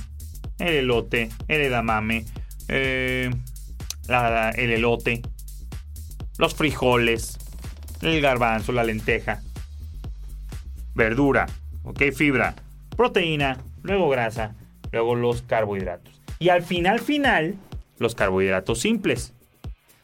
[0.58, 2.24] el elote, el edamame,
[2.68, 3.30] eh,
[4.08, 5.22] la- el elote,
[6.38, 7.38] los frijoles,
[8.02, 9.42] el garbanzo, la lenteja,
[10.94, 11.46] verdura,
[11.84, 12.54] ok, fibra,
[12.96, 14.54] proteína, luego grasa,
[14.92, 16.20] luego los carbohidratos.
[16.38, 17.54] Y al final, final,
[17.98, 19.32] los carbohidratos simples.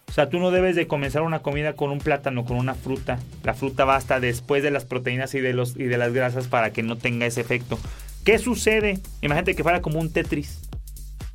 [0.09, 3.19] O sea, tú no debes de comenzar una comida con un plátano, con una fruta.
[3.45, 6.49] La fruta va hasta después de las proteínas y de, los, y de las grasas
[6.49, 7.79] para que no tenga ese efecto.
[8.25, 9.01] ¿Qué sucede?
[9.23, 10.61] Imagínate que fuera como un Tetris.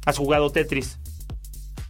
[0.05, 0.99] ¿Has jugado Tetris?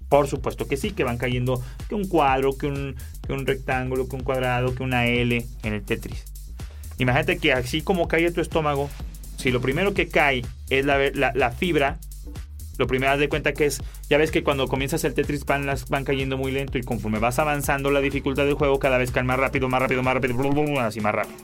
[0.08, 4.08] Por supuesto que sí, que van cayendo que un cuadro, que un, que un rectángulo,
[4.08, 6.24] que un cuadrado, que una L en el Tetris.
[7.00, 8.90] Imagínate que así como cae tu estómago,
[9.38, 12.00] si lo primero que cae es la, fibra,
[12.78, 15.66] lo primero haz de cuenta que es, ya ves que cuando comienzas el Tetris van,
[15.66, 19.12] las, van cayendo muy lento y conforme vas avanzando la dificultad del juego cada vez
[19.12, 21.38] caen más rápido, más rápido, más rápido, así más rápido.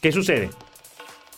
[0.00, 0.50] ¿Qué sucede?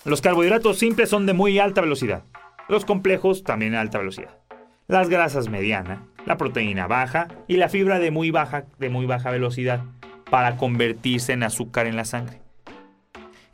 [0.04, 2.24] Los carbohidratos simples son de muy alta velocidad.
[2.68, 4.38] Los complejos también a alta velocidad.
[4.86, 9.30] Las grasas mediana, la proteína baja y la fibra de muy baja, de muy baja
[9.30, 9.82] velocidad
[10.30, 12.39] para convertirse en azúcar en la sangre.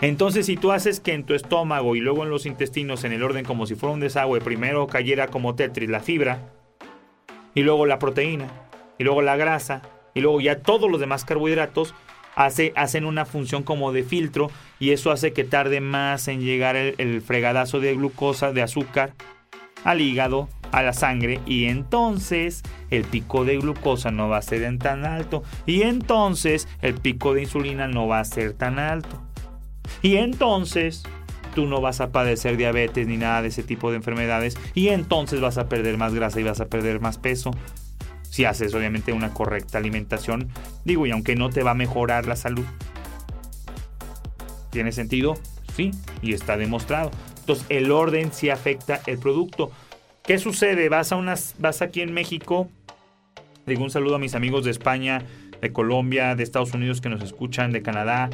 [0.00, 3.22] Entonces, si tú haces que en tu estómago y luego en los intestinos, en el
[3.22, 6.52] orden como si fuera un desagüe, primero cayera como Tetris la fibra,
[7.54, 8.48] y luego la proteína,
[8.98, 9.80] y luego la grasa,
[10.14, 11.94] y luego ya todos los demás carbohidratos,
[12.34, 16.76] hace, hacen una función como de filtro, y eso hace que tarde más en llegar
[16.76, 19.14] el, fregadazo de glucosa, de azúcar,
[19.82, 24.76] al hígado, a la sangre, y entonces el pico de glucosa no va a ser
[24.76, 29.25] tan alto, y entonces el pico de insulina no va a ser tan alto.
[30.02, 31.02] Y entonces
[31.54, 34.58] tú no vas a padecer diabetes ni nada de ese tipo de enfermedades.
[34.74, 37.50] Y entonces vas a perder más grasa y vas a perder más peso.
[38.22, 40.50] Si haces obviamente una correcta alimentación.
[40.84, 42.66] Digo, y aunque no te va a mejorar la salud.
[44.70, 45.38] ¿Tiene sentido?
[45.74, 47.10] Sí, y está demostrado.
[47.40, 49.70] Entonces el orden sí afecta el producto.
[50.22, 50.88] ¿Qué sucede?
[50.88, 52.68] Vas a unas, vas aquí en México.
[53.64, 55.22] Digo un saludo a mis amigos de España,
[55.60, 58.28] de Colombia, de Estados Unidos que nos escuchan, de Canadá,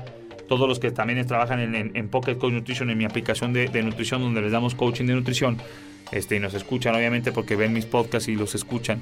[0.48, 4.20] todos los que también trabajan en, Pocket Coach Nutrition, en mi aplicación de, de nutrición,
[4.20, 5.58] donde les damos coaching de nutrición,
[6.12, 9.00] este, y nos escuchan obviamente porque ven mis podcasts y los escuchan.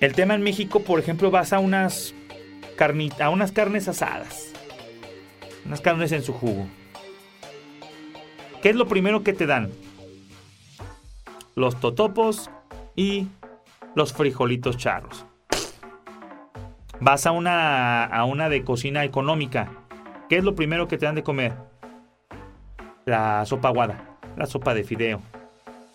[0.00, 2.14] El tema en México, por ejemplo, vas a unas,
[3.18, 4.52] a unas carnes asadas,
[5.66, 6.68] unas carnes en su jugo.
[8.62, 9.70] ¿Qué es lo primero que te dan?
[11.56, 12.50] Los totopos
[12.94, 13.26] y
[13.94, 15.24] los frijolitos charros.
[17.00, 19.70] Vas a una, a una de cocina económica.
[20.28, 21.52] ¿Qué es lo primero que te dan de comer?
[23.04, 25.22] La sopa aguada, la sopa de fideo.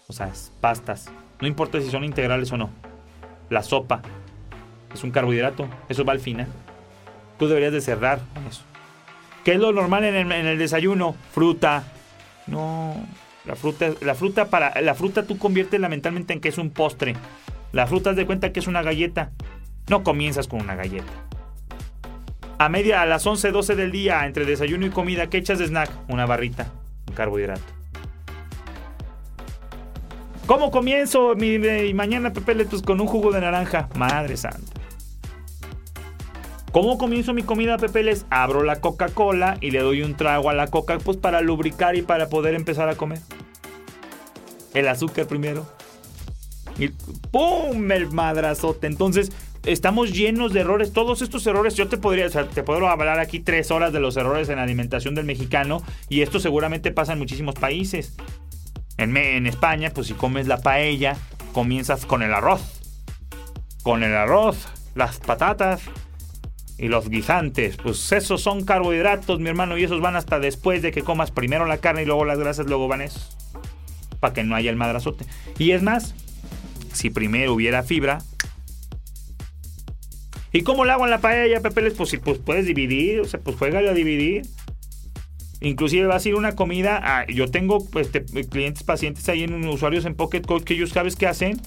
[0.07, 1.11] O sea, pastas.
[1.41, 2.69] No importa si son integrales o no.
[3.49, 4.01] La sopa
[4.93, 5.67] es un carbohidrato.
[5.89, 6.21] Eso va al.
[7.37, 8.63] Tú deberías de cerrar con eso.
[9.43, 11.15] ¿Qué es lo normal en el, en el desayuno?
[11.31, 11.83] Fruta.
[12.47, 12.95] No.
[13.45, 14.79] La fruta, la fruta para.
[14.81, 17.15] La fruta tú conviertes mentalmente en que es un postre.
[17.73, 19.31] La fruta de cuenta que es una galleta.
[19.87, 21.11] No comienzas con una galleta.
[22.57, 25.67] A media, a las 11, 12 del día, entre desayuno y comida, ¿qué echas de
[25.67, 25.89] snack?
[26.07, 26.67] Una barrita,
[27.07, 27.61] un carbohidrato.
[30.45, 31.57] ¿Cómo comienzo mi,
[31.93, 33.89] mañana, Pepe Pues con un jugo de naranja.
[33.95, 34.83] Madre santa.
[36.73, 38.25] ¿Cómo comienzo mi comida, Pepeles?
[38.31, 42.01] Abro la Coca-Cola y le doy un trago a la Coca pues para lubricar y
[42.01, 43.19] para poder empezar a comer.
[44.73, 45.67] El azúcar primero.
[46.79, 46.87] Y
[47.29, 47.91] ¡pum!
[47.91, 48.87] El madrazote.
[48.87, 49.31] Entonces,
[49.65, 50.93] estamos llenos de errores.
[50.93, 54.49] Todos estos errores, yo te podría, te puedo hablar aquí tres horas de los errores
[54.49, 55.81] en la alimentación del mexicano.
[56.09, 58.15] Y esto seguramente pasa en muchísimos países.
[58.97, 61.17] En, en España, pues si comes la paella,
[61.53, 62.81] comienzas con el arroz.
[63.83, 65.81] Con el arroz, las patatas,
[66.77, 70.91] y los guisantes, pues esos son carbohidratos, mi hermano, y esos van hasta después de
[70.91, 73.37] que comas primero la carne y luego las grasas, luego van esos.
[74.19, 75.25] Para que no haya el madrazote.
[75.59, 76.15] Y es más,
[76.91, 78.19] si primero hubiera fibra.
[80.53, 81.89] ¿Y cómo lo hago en la paella, Pepe?
[81.91, 84.43] Pues si pues puedes dividir, o sea, pues juégale a dividir.
[85.61, 86.99] Inclusive va a ser una comida.
[87.03, 91.15] Ah, yo tengo este, clientes, pacientes ahí en usuarios en Pocket Code que ellos sabes
[91.15, 91.59] qué hacen.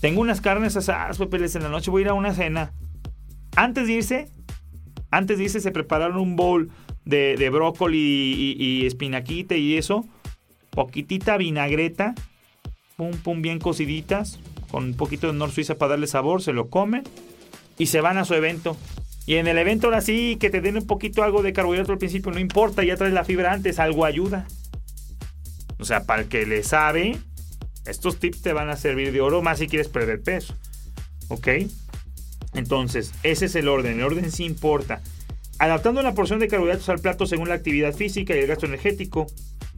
[0.00, 2.72] Tengo unas carnes asadas, Pepe, en la noche voy a ir a una cena.
[3.54, 4.28] Antes de irse,
[5.10, 6.70] antes dice, se prepararon un bowl
[7.04, 10.04] de, brócoli y, y, espinaquita y eso.
[10.70, 12.14] Poquitita vinagreta.
[12.96, 14.40] Pum, pum, bien cociditas.
[14.72, 16.42] Con un poquito de Nor Suiza para darle sabor.
[16.42, 17.04] Se lo comen.
[17.78, 18.76] Y se van a su evento.
[19.26, 21.98] Y en el evento ahora sí, que te den un poquito algo de carbohidrato al
[21.98, 22.30] principio.
[22.30, 23.78] No importa, ya traes la fibra antes.
[23.78, 24.46] Algo ayuda.
[25.78, 27.16] O sea, para el que le sabe,
[27.86, 30.54] estos tips te van a servir de oro más si quieres perder peso.
[31.28, 31.48] ¿Ok?
[32.54, 33.98] Entonces, ese es el orden.
[33.98, 35.00] El orden sí importa.
[35.58, 39.26] Adaptando la porción de carbohidratos al plato según la actividad física y el gasto energético.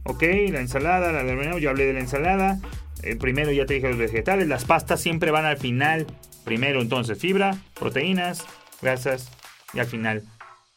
[0.03, 2.59] Ok, la ensalada, la de yo hablé de la ensalada.
[3.03, 4.47] Eh, primero ya te dije los vegetales.
[4.47, 6.07] Las pastas siempre van al final.
[6.47, 8.47] Primero entonces fibra, proteínas,
[8.81, 9.29] grasas
[9.73, 10.23] y al final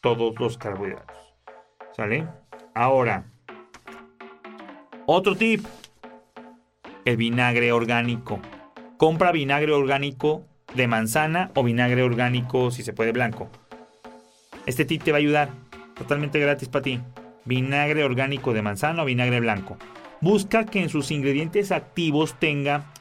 [0.01, 1.15] todos los carbohidratos.
[1.95, 2.27] ¿Sale?
[2.75, 3.23] Ahora,
[5.05, 5.65] otro tip.
[7.05, 8.41] El vinagre orgánico.
[8.97, 13.49] Compra vinagre orgánico de manzana o vinagre orgánico, si se puede, blanco.
[14.65, 15.51] Este tip te va a ayudar.
[15.95, 16.99] Totalmente gratis para ti.
[17.45, 19.77] Vinagre orgánico de manzana o vinagre blanco.
[20.19, 22.91] Busca que en sus ingredientes activos tenga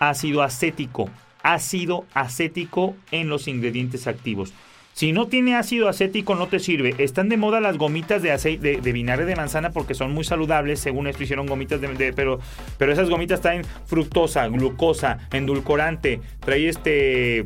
[0.00, 1.08] ácido acético.
[1.46, 4.52] Ácido acético en los ingredientes activos.
[4.96, 6.94] Si no tiene ácido acético no te sirve.
[6.98, 10.80] Están de moda las gomitas de, aceite, de, vinagre de manzana porque son muy saludables.
[10.80, 12.40] Según esto hicieron gomitas de, pero,
[12.78, 17.44] pero esas gomitas traen fructosa, glucosa, endulcorante, trae este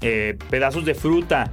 [0.00, 1.50] eh, pedazos de fruta,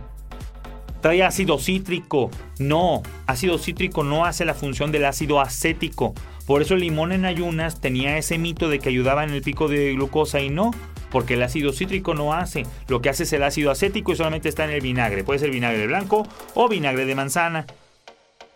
[1.02, 2.30] trae ácido cítrico.
[2.60, 6.14] No, ácido cítrico no hace la función del ácido acético.
[6.46, 9.68] Por eso el limón en ayunas tenía ese mito de que ayudaba en el pico
[9.68, 10.72] de glucosa y no
[11.12, 12.66] porque el ácido cítrico no hace.
[12.88, 15.24] Lo que hace es el ácido acético y solamente está en el vinagre.
[15.24, 17.68] Puede ser vinagre blanco o vinagre de manzana.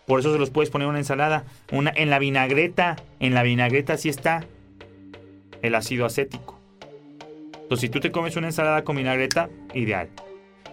[0.06, 1.44] Por eso se los puedes poner una ensalada.
[1.70, 4.44] Una, en la vinagreta, en la vinagreta sí está
[5.62, 6.58] el ácido acético.
[7.54, 10.08] Entonces, si tú te comes una ensalada con vinagreta, ideal.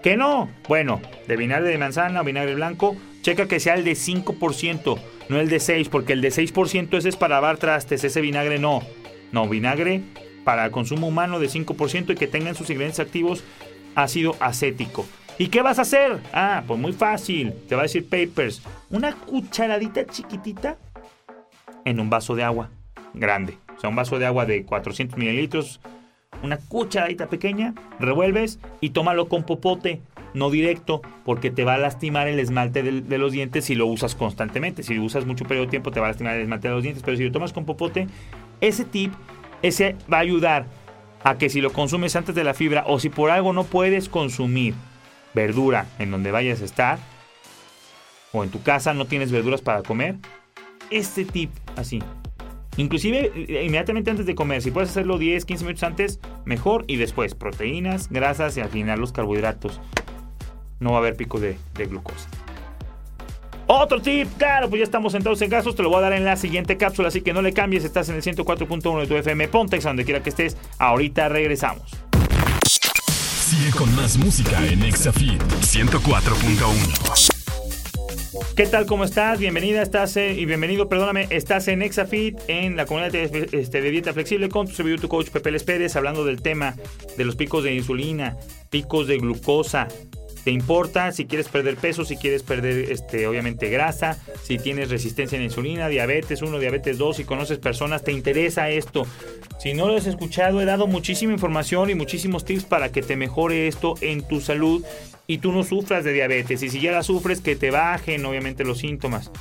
[0.03, 0.49] ¿Que no?
[0.67, 5.39] Bueno, de vinagre de manzana o vinagre blanco, checa que sea el de 5%, no
[5.39, 8.83] el de 6%, porque el de 6% ese es para lavar trastes, ese vinagre no.
[9.31, 10.03] No, vinagre
[10.43, 13.43] para consumo humano de 5% y que tengan sus ingredientes activos
[13.95, 15.05] ácido acético.
[15.37, 16.19] ¿Y qué vas a hacer?
[16.31, 17.53] Ah, pues muy fácil.
[17.67, 18.61] Te va a decir Papers.
[18.89, 20.77] Una cucharadita chiquitita
[21.85, 22.69] en un vaso de agua
[23.13, 23.57] grande.
[23.75, 25.79] O sea, un vaso de agua de 400 mililitros.
[26.43, 27.73] Una cucharadita pequeña.
[27.99, 30.01] Revuelves y tómalo con popote.
[30.35, 33.85] No directo, porque te va a lastimar el esmalte de, de los dientes si lo
[33.85, 34.81] usas constantemente.
[34.81, 36.83] Si lo usas mucho periodo de tiempo, te va a lastimar el esmalte de los
[36.83, 37.03] dientes.
[37.03, 38.07] Pero si lo tomas con popote,
[38.61, 39.13] ese tip
[39.63, 40.67] ese va a ayudar
[41.23, 44.09] a que si lo consumes antes de la fibra o si por algo no puedes
[44.09, 44.75] consumir
[45.33, 46.99] verdura en donde vayas a estar
[48.33, 50.17] o en tu casa no tienes verduras para comer,
[50.89, 52.01] este tip así.
[52.77, 56.97] Inclusive eh, inmediatamente antes de comer, si puedes hacerlo 10, 15 minutos antes, mejor y
[56.97, 59.79] después proteínas, grasas y al final los carbohidratos.
[60.79, 62.27] No va a haber pico de, de glucosa.
[63.67, 66.25] Otro tip, claro, pues ya estamos sentados en casos, te lo voy a dar en
[66.25, 69.47] la siguiente cápsula, así que no le cambies, estás en el 104.1 de tu FM
[69.47, 71.89] Pontex, donde quiera que estés, ahorita regresamos.
[72.65, 77.31] Sigue con más música en Exafit 104.1.
[78.55, 78.85] ¿Qué tal?
[78.85, 79.39] ¿Cómo estás?
[79.39, 83.91] Bienvenida, estás eh, y bienvenido, perdóname, estás en Exafit, en la comunidad de, este, de
[83.91, 86.75] dieta flexible con tu servidor, tu coach Pepe Les Pérez, hablando del tema
[87.17, 88.37] de los picos de insulina,
[88.69, 89.87] picos de glucosa.
[90.43, 95.37] ¿Te importa si quieres perder peso, si quieres perder, este, obviamente, grasa, si tienes resistencia
[95.37, 99.07] a la insulina, diabetes 1, diabetes 2, si conoces personas, te interesa esto?
[99.59, 103.15] Si no lo has escuchado, he dado muchísima información y muchísimos tips para que te
[103.15, 104.83] mejore esto en tu salud
[105.27, 106.61] y tú no sufras de diabetes.
[106.61, 109.31] Y si ya la sufres, que te bajen, obviamente, los síntomas.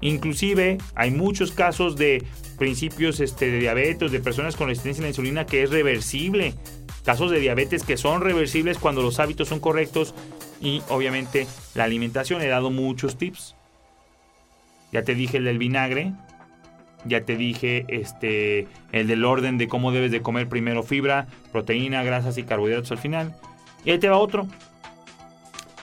[0.00, 2.24] Inclusive hay muchos casos de
[2.58, 6.54] principios este, de diabetes, de personas con resistencia a la insulina que es reversible
[7.04, 10.14] casos de diabetes que son reversibles cuando los hábitos son correctos
[10.60, 12.42] y obviamente la alimentación.
[12.42, 13.56] He dado muchos tips.
[14.92, 16.12] Ya te dije el del vinagre,
[17.04, 22.02] ya te dije este el del orden de cómo debes de comer primero fibra, proteína,
[22.02, 23.36] grasas y carbohidratos al final.
[23.84, 24.46] Y ahí te va otro.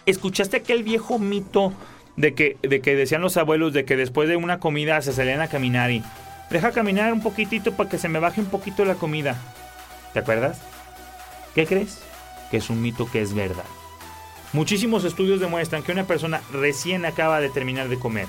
[0.06, 1.74] ¿Escuchaste aquel viejo mito
[2.16, 5.42] de que, de que decían los abuelos de que después de una comida se salían
[5.42, 6.04] a caminar y
[6.50, 9.36] deja caminar un poquitito para que se me baje un poquito la comida?
[10.14, 10.62] ¿Te acuerdas?
[11.58, 11.98] ¿Qué crees?
[12.52, 13.66] Que es un mito que es verdad.
[14.54, 18.28] Muchísimos estudios demuestran que una persona recién acaba de terminar de comer,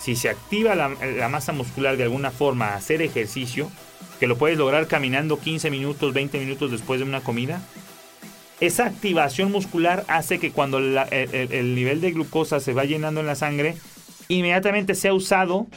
[0.00, 0.88] si se activa la,
[1.28, 3.70] masa muscular de alguna forma a hacer ejercicio,
[4.18, 7.62] que lo puedes lograr caminando 15 minutos, 20 minutos después de una comida,
[8.58, 13.28] esa activación muscular hace que cuando el, el, nivel de glucosa se va llenando en
[13.28, 13.76] la sangre,
[14.26, 15.68] inmediatamente sea usado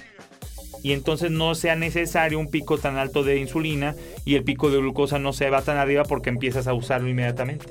[0.83, 4.77] y entonces no sea necesario un pico tan alto de insulina y el pico de
[4.77, 7.65] glucosa no se va tan arriba porque empiezas a usarlo inmediatamente.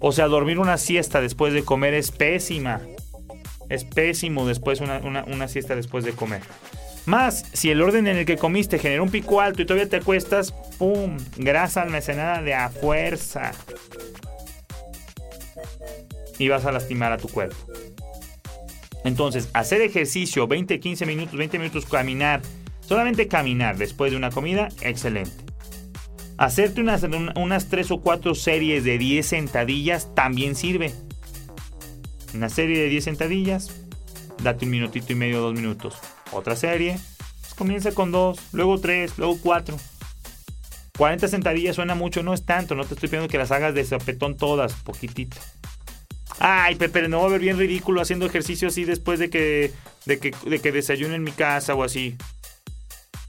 [0.00, 2.80] O sea, dormir una siesta después de comer es pésima.
[3.68, 6.40] Es pésimo después una, una, siesta después de comer.
[7.06, 9.96] Más, si el orden en el que comiste genera un pico alto y todavía te
[9.96, 11.18] acuestas, ¡pum!
[11.36, 13.52] Grasa almacenada de a fuerza.
[16.38, 17.56] Y vas a lastimar a tu cuerpo.
[19.04, 22.42] Entonces, hacer ejercicio 20, 15 minutos, 20 minutos, caminar,
[22.80, 25.44] solamente caminar después de una comida, excelente.
[26.36, 27.04] Hacerte unas,
[27.36, 30.92] unas 3 o 4 series de 10 sentadillas también sirve.
[32.34, 33.70] Una serie de 10 sentadillas,
[34.42, 35.96] date un minutito y medio, dos minutos.
[36.32, 36.98] Otra serie,
[37.40, 39.76] pues comienza con 2, luego 3, luego 4.
[40.96, 43.84] 40 sentadillas suena mucho, no es tanto, no te estoy pidiendo que las hagas de
[43.84, 45.38] sopetón todas, poquitito.
[46.42, 49.72] Ay, Pepe, no va a ver bien ridículo haciendo ejercicio así después de que,
[50.06, 52.16] de que, de que desayune en mi casa o así.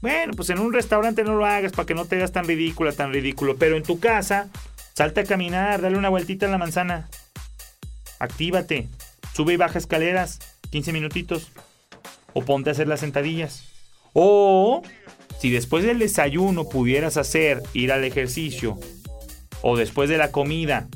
[0.00, 2.90] Bueno, pues en un restaurante no lo hagas para que no te veas tan ridícula,
[2.90, 3.56] tan ridículo.
[3.56, 4.48] Pero en tu casa,
[4.94, 7.10] salta a caminar, dale una vueltita a la manzana.
[8.18, 8.88] Actívate.
[9.34, 10.38] Sube y baja escaleras,
[10.70, 11.52] 15 minutitos.
[12.32, 13.64] O ponte a hacer las sentadillas.
[14.14, 14.82] O
[15.38, 18.78] si después del desayuno pudieras hacer ir al ejercicio.
[19.60, 20.88] O después de la comida.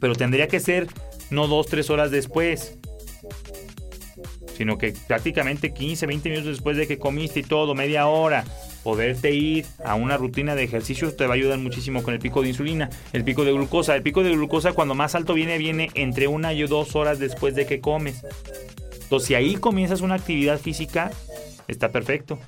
[0.00, 0.88] Pero tendría que ser
[1.30, 2.78] no dos, tres horas después,
[4.56, 8.44] sino que prácticamente 15, 20 minutos después de que comiste y todo, media hora,
[8.82, 12.42] poderte ir a una rutina de ejercicio te va a ayudar muchísimo con el pico
[12.42, 13.94] de insulina, el pico de glucosa.
[13.94, 17.54] El pico de glucosa cuando más alto viene, viene entre una y dos horas después
[17.54, 18.24] de que comes.
[19.02, 21.10] Entonces, si ahí comienzas una actividad física,
[21.68, 22.38] está perfecto.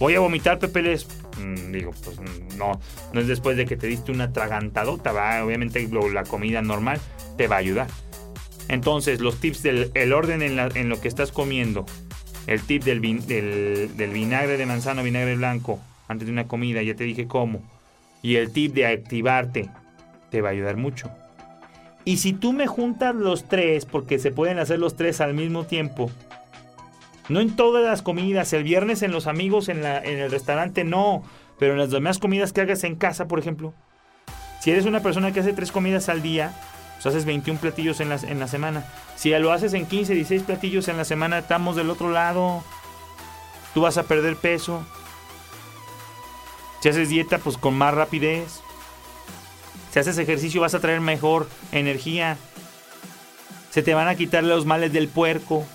[0.00, 1.06] Voy a vomitar, Pepe Les.
[1.38, 2.18] Mm, digo, pues
[2.56, 2.80] no,
[3.12, 7.00] no es después de que te diste una tragantadota, va, obviamente la comida normal
[7.36, 7.88] te va a ayudar.
[8.68, 11.84] Entonces, los tips del el orden en, lo que estás comiendo,
[12.46, 17.04] el tip del, del, vinagre de manzana, vinagre blanco, antes de una comida, ya te
[17.04, 17.62] dije cómo,
[18.22, 19.68] y el tip de activarte,
[20.30, 21.10] te va a ayudar mucho.
[22.06, 25.64] Y si tú me juntas los tres, porque se pueden hacer los tres al mismo
[25.64, 26.10] tiempo,
[27.28, 30.84] no en todas las comidas, el viernes en los amigos, en, la, en el restaurante,
[30.84, 31.22] no,
[31.58, 33.74] pero en las demás comidas que hagas en casa, por ejemplo.
[34.60, 36.54] Si eres una persona que hace tres comidas al día,
[37.04, 38.82] pues haces 21 platillos en la, en la semana.
[39.14, 42.64] Si lo haces en 15, 16 platillos en la semana, estamos del otro lado.
[43.74, 44.86] Tú vas a perder peso.
[46.80, 48.60] Si haces dieta, pues con más rapidez.
[49.92, 52.38] Si haces ejercicio, vas a traer mejor energía.
[53.70, 55.66] Se te van a quitar los males del puerco.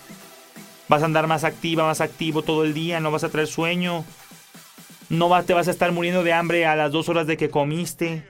[0.88, 3.00] Vas a andar más activa, más activo todo el día.
[3.02, 4.04] No vas a traer sueño.
[5.10, 8.26] No te vas a estar muriendo de hambre a las dos horas de que comiste.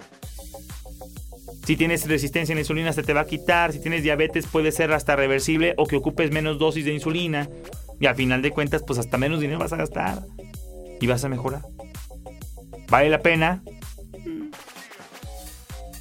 [1.70, 3.74] Si tienes resistencia a la insulina se te va a quitar.
[3.74, 7.48] Si tienes diabetes puede ser hasta reversible o que ocupes menos dosis de insulina.
[8.00, 10.24] Y al final de cuentas pues hasta menos dinero vas a gastar.
[11.00, 11.62] Y vas a mejorar.
[12.90, 13.62] ¿Vale la pena?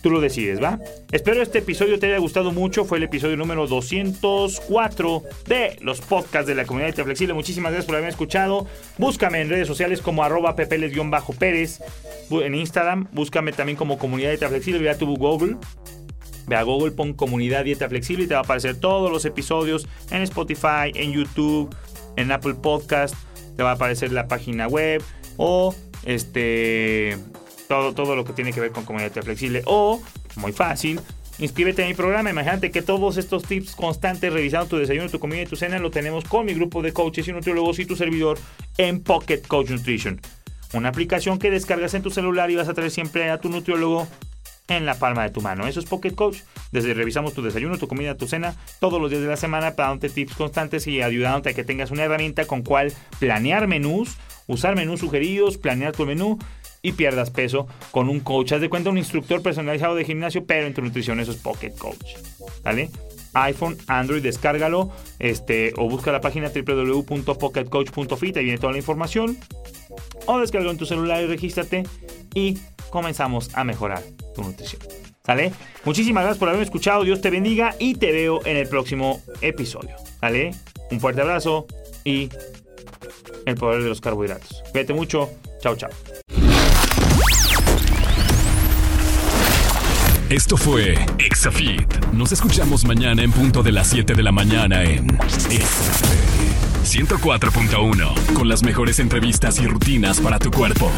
[0.03, 0.79] Tú lo decides, ¿va?
[1.11, 2.85] Espero este episodio te haya gustado mucho.
[2.85, 7.35] Fue el episodio número 204 de los podcasts de la comunidad de Flexible.
[7.35, 8.67] Muchísimas gracias por haberme escuchado.
[8.97, 11.81] Búscame en redes sociales como arroba pepeles-pérez.
[12.31, 14.81] En Instagram, búscame también como comunidad de Flexible.
[14.81, 15.57] Ve a tu Google.
[16.47, 19.87] Ve a Google, pon comunidad dieta flexible y te va a aparecer todos los episodios
[20.11, 21.75] en Spotify, en YouTube,
[22.17, 23.15] en Apple Podcast.
[23.57, 25.03] Te va a aparecer la página web
[25.37, 25.75] o
[26.05, 27.19] este
[27.69, 29.63] todo, todo lo que tiene que ver con comunidad flexible.
[29.67, 30.03] O,
[30.37, 31.01] muy fácil,
[31.39, 32.31] inscríbete a mi programa.
[32.31, 35.91] Imagínate que todos estos tips constantes, revisando tu desayuno, tu comida y tu cena, lo
[35.91, 38.39] tenemos con mi grupo de coaches y nutriólogos y tu servidor
[38.77, 40.21] en Pocket Coach Nutrition.
[40.73, 44.07] Una aplicación que descargas en tu celular y vas a traer siempre a tu nutriólogo
[44.69, 45.67] en la palma de tu mano.
[45.67, 46.41] Eso es Pocket Coach.
[46.73, 49.89] Desde revisamos tu desayuno, tu comida, tu cena, todos los días de la semana para
[49.89, 54.77] darte tips constantes y ayudándote a que tengas una herramienta con cual planear menús, usar
[54.77, 56.39] menús sugeridos, planear tu menú
[56.83, 58.53] y pierdas peso con un coach.
[58.53, 61.73] Haz de cuenta un instructor personalizado de gimnasio, pero en tu nutrición eso es Pocket
[61.73, 62.17] Coach.
[62.63, 62.91] ¿Vale?
[63.35, 69.39] iPhone, Android, descárgalo este, o busca la página www.pocketcoach.fit, ahí viene toda la información.
[70.27, 71.85] O descárgalo en tu celular y regístrate
[72.35, 72.59] y
[72.91, 74.03] comenzamos a mejorar
[74.35, 74.83] tu nutrición.
[75.25, 75.53] ¿Sale?
[75.85, 79.97] Muchísimas gracias por haberme escuchado, Dios te bendiga y te veo en el próximo episodio.
[80.21, 80.53] ¿Sale?
[80.91, 81.67] Un fuerte abrazo
[82.05, 82.31] y
[83.45, 84.63] el poder de los carbohidratos.
[84.73, 85.31] Cuídate mucho.
[85.61, 85.91] Chao, chao.
[90.31, 92.05] Esto fue Exafit.
[92.13, 95.07] Nos escuchamos mañana en punto de las 7 de la mañana en
[95.51, 95.93] Exa
[96.85, 100.91] 104.1 con las mejores entrevistas y rutinas para tu cuerpo.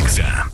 [0.00, 0.48] Exa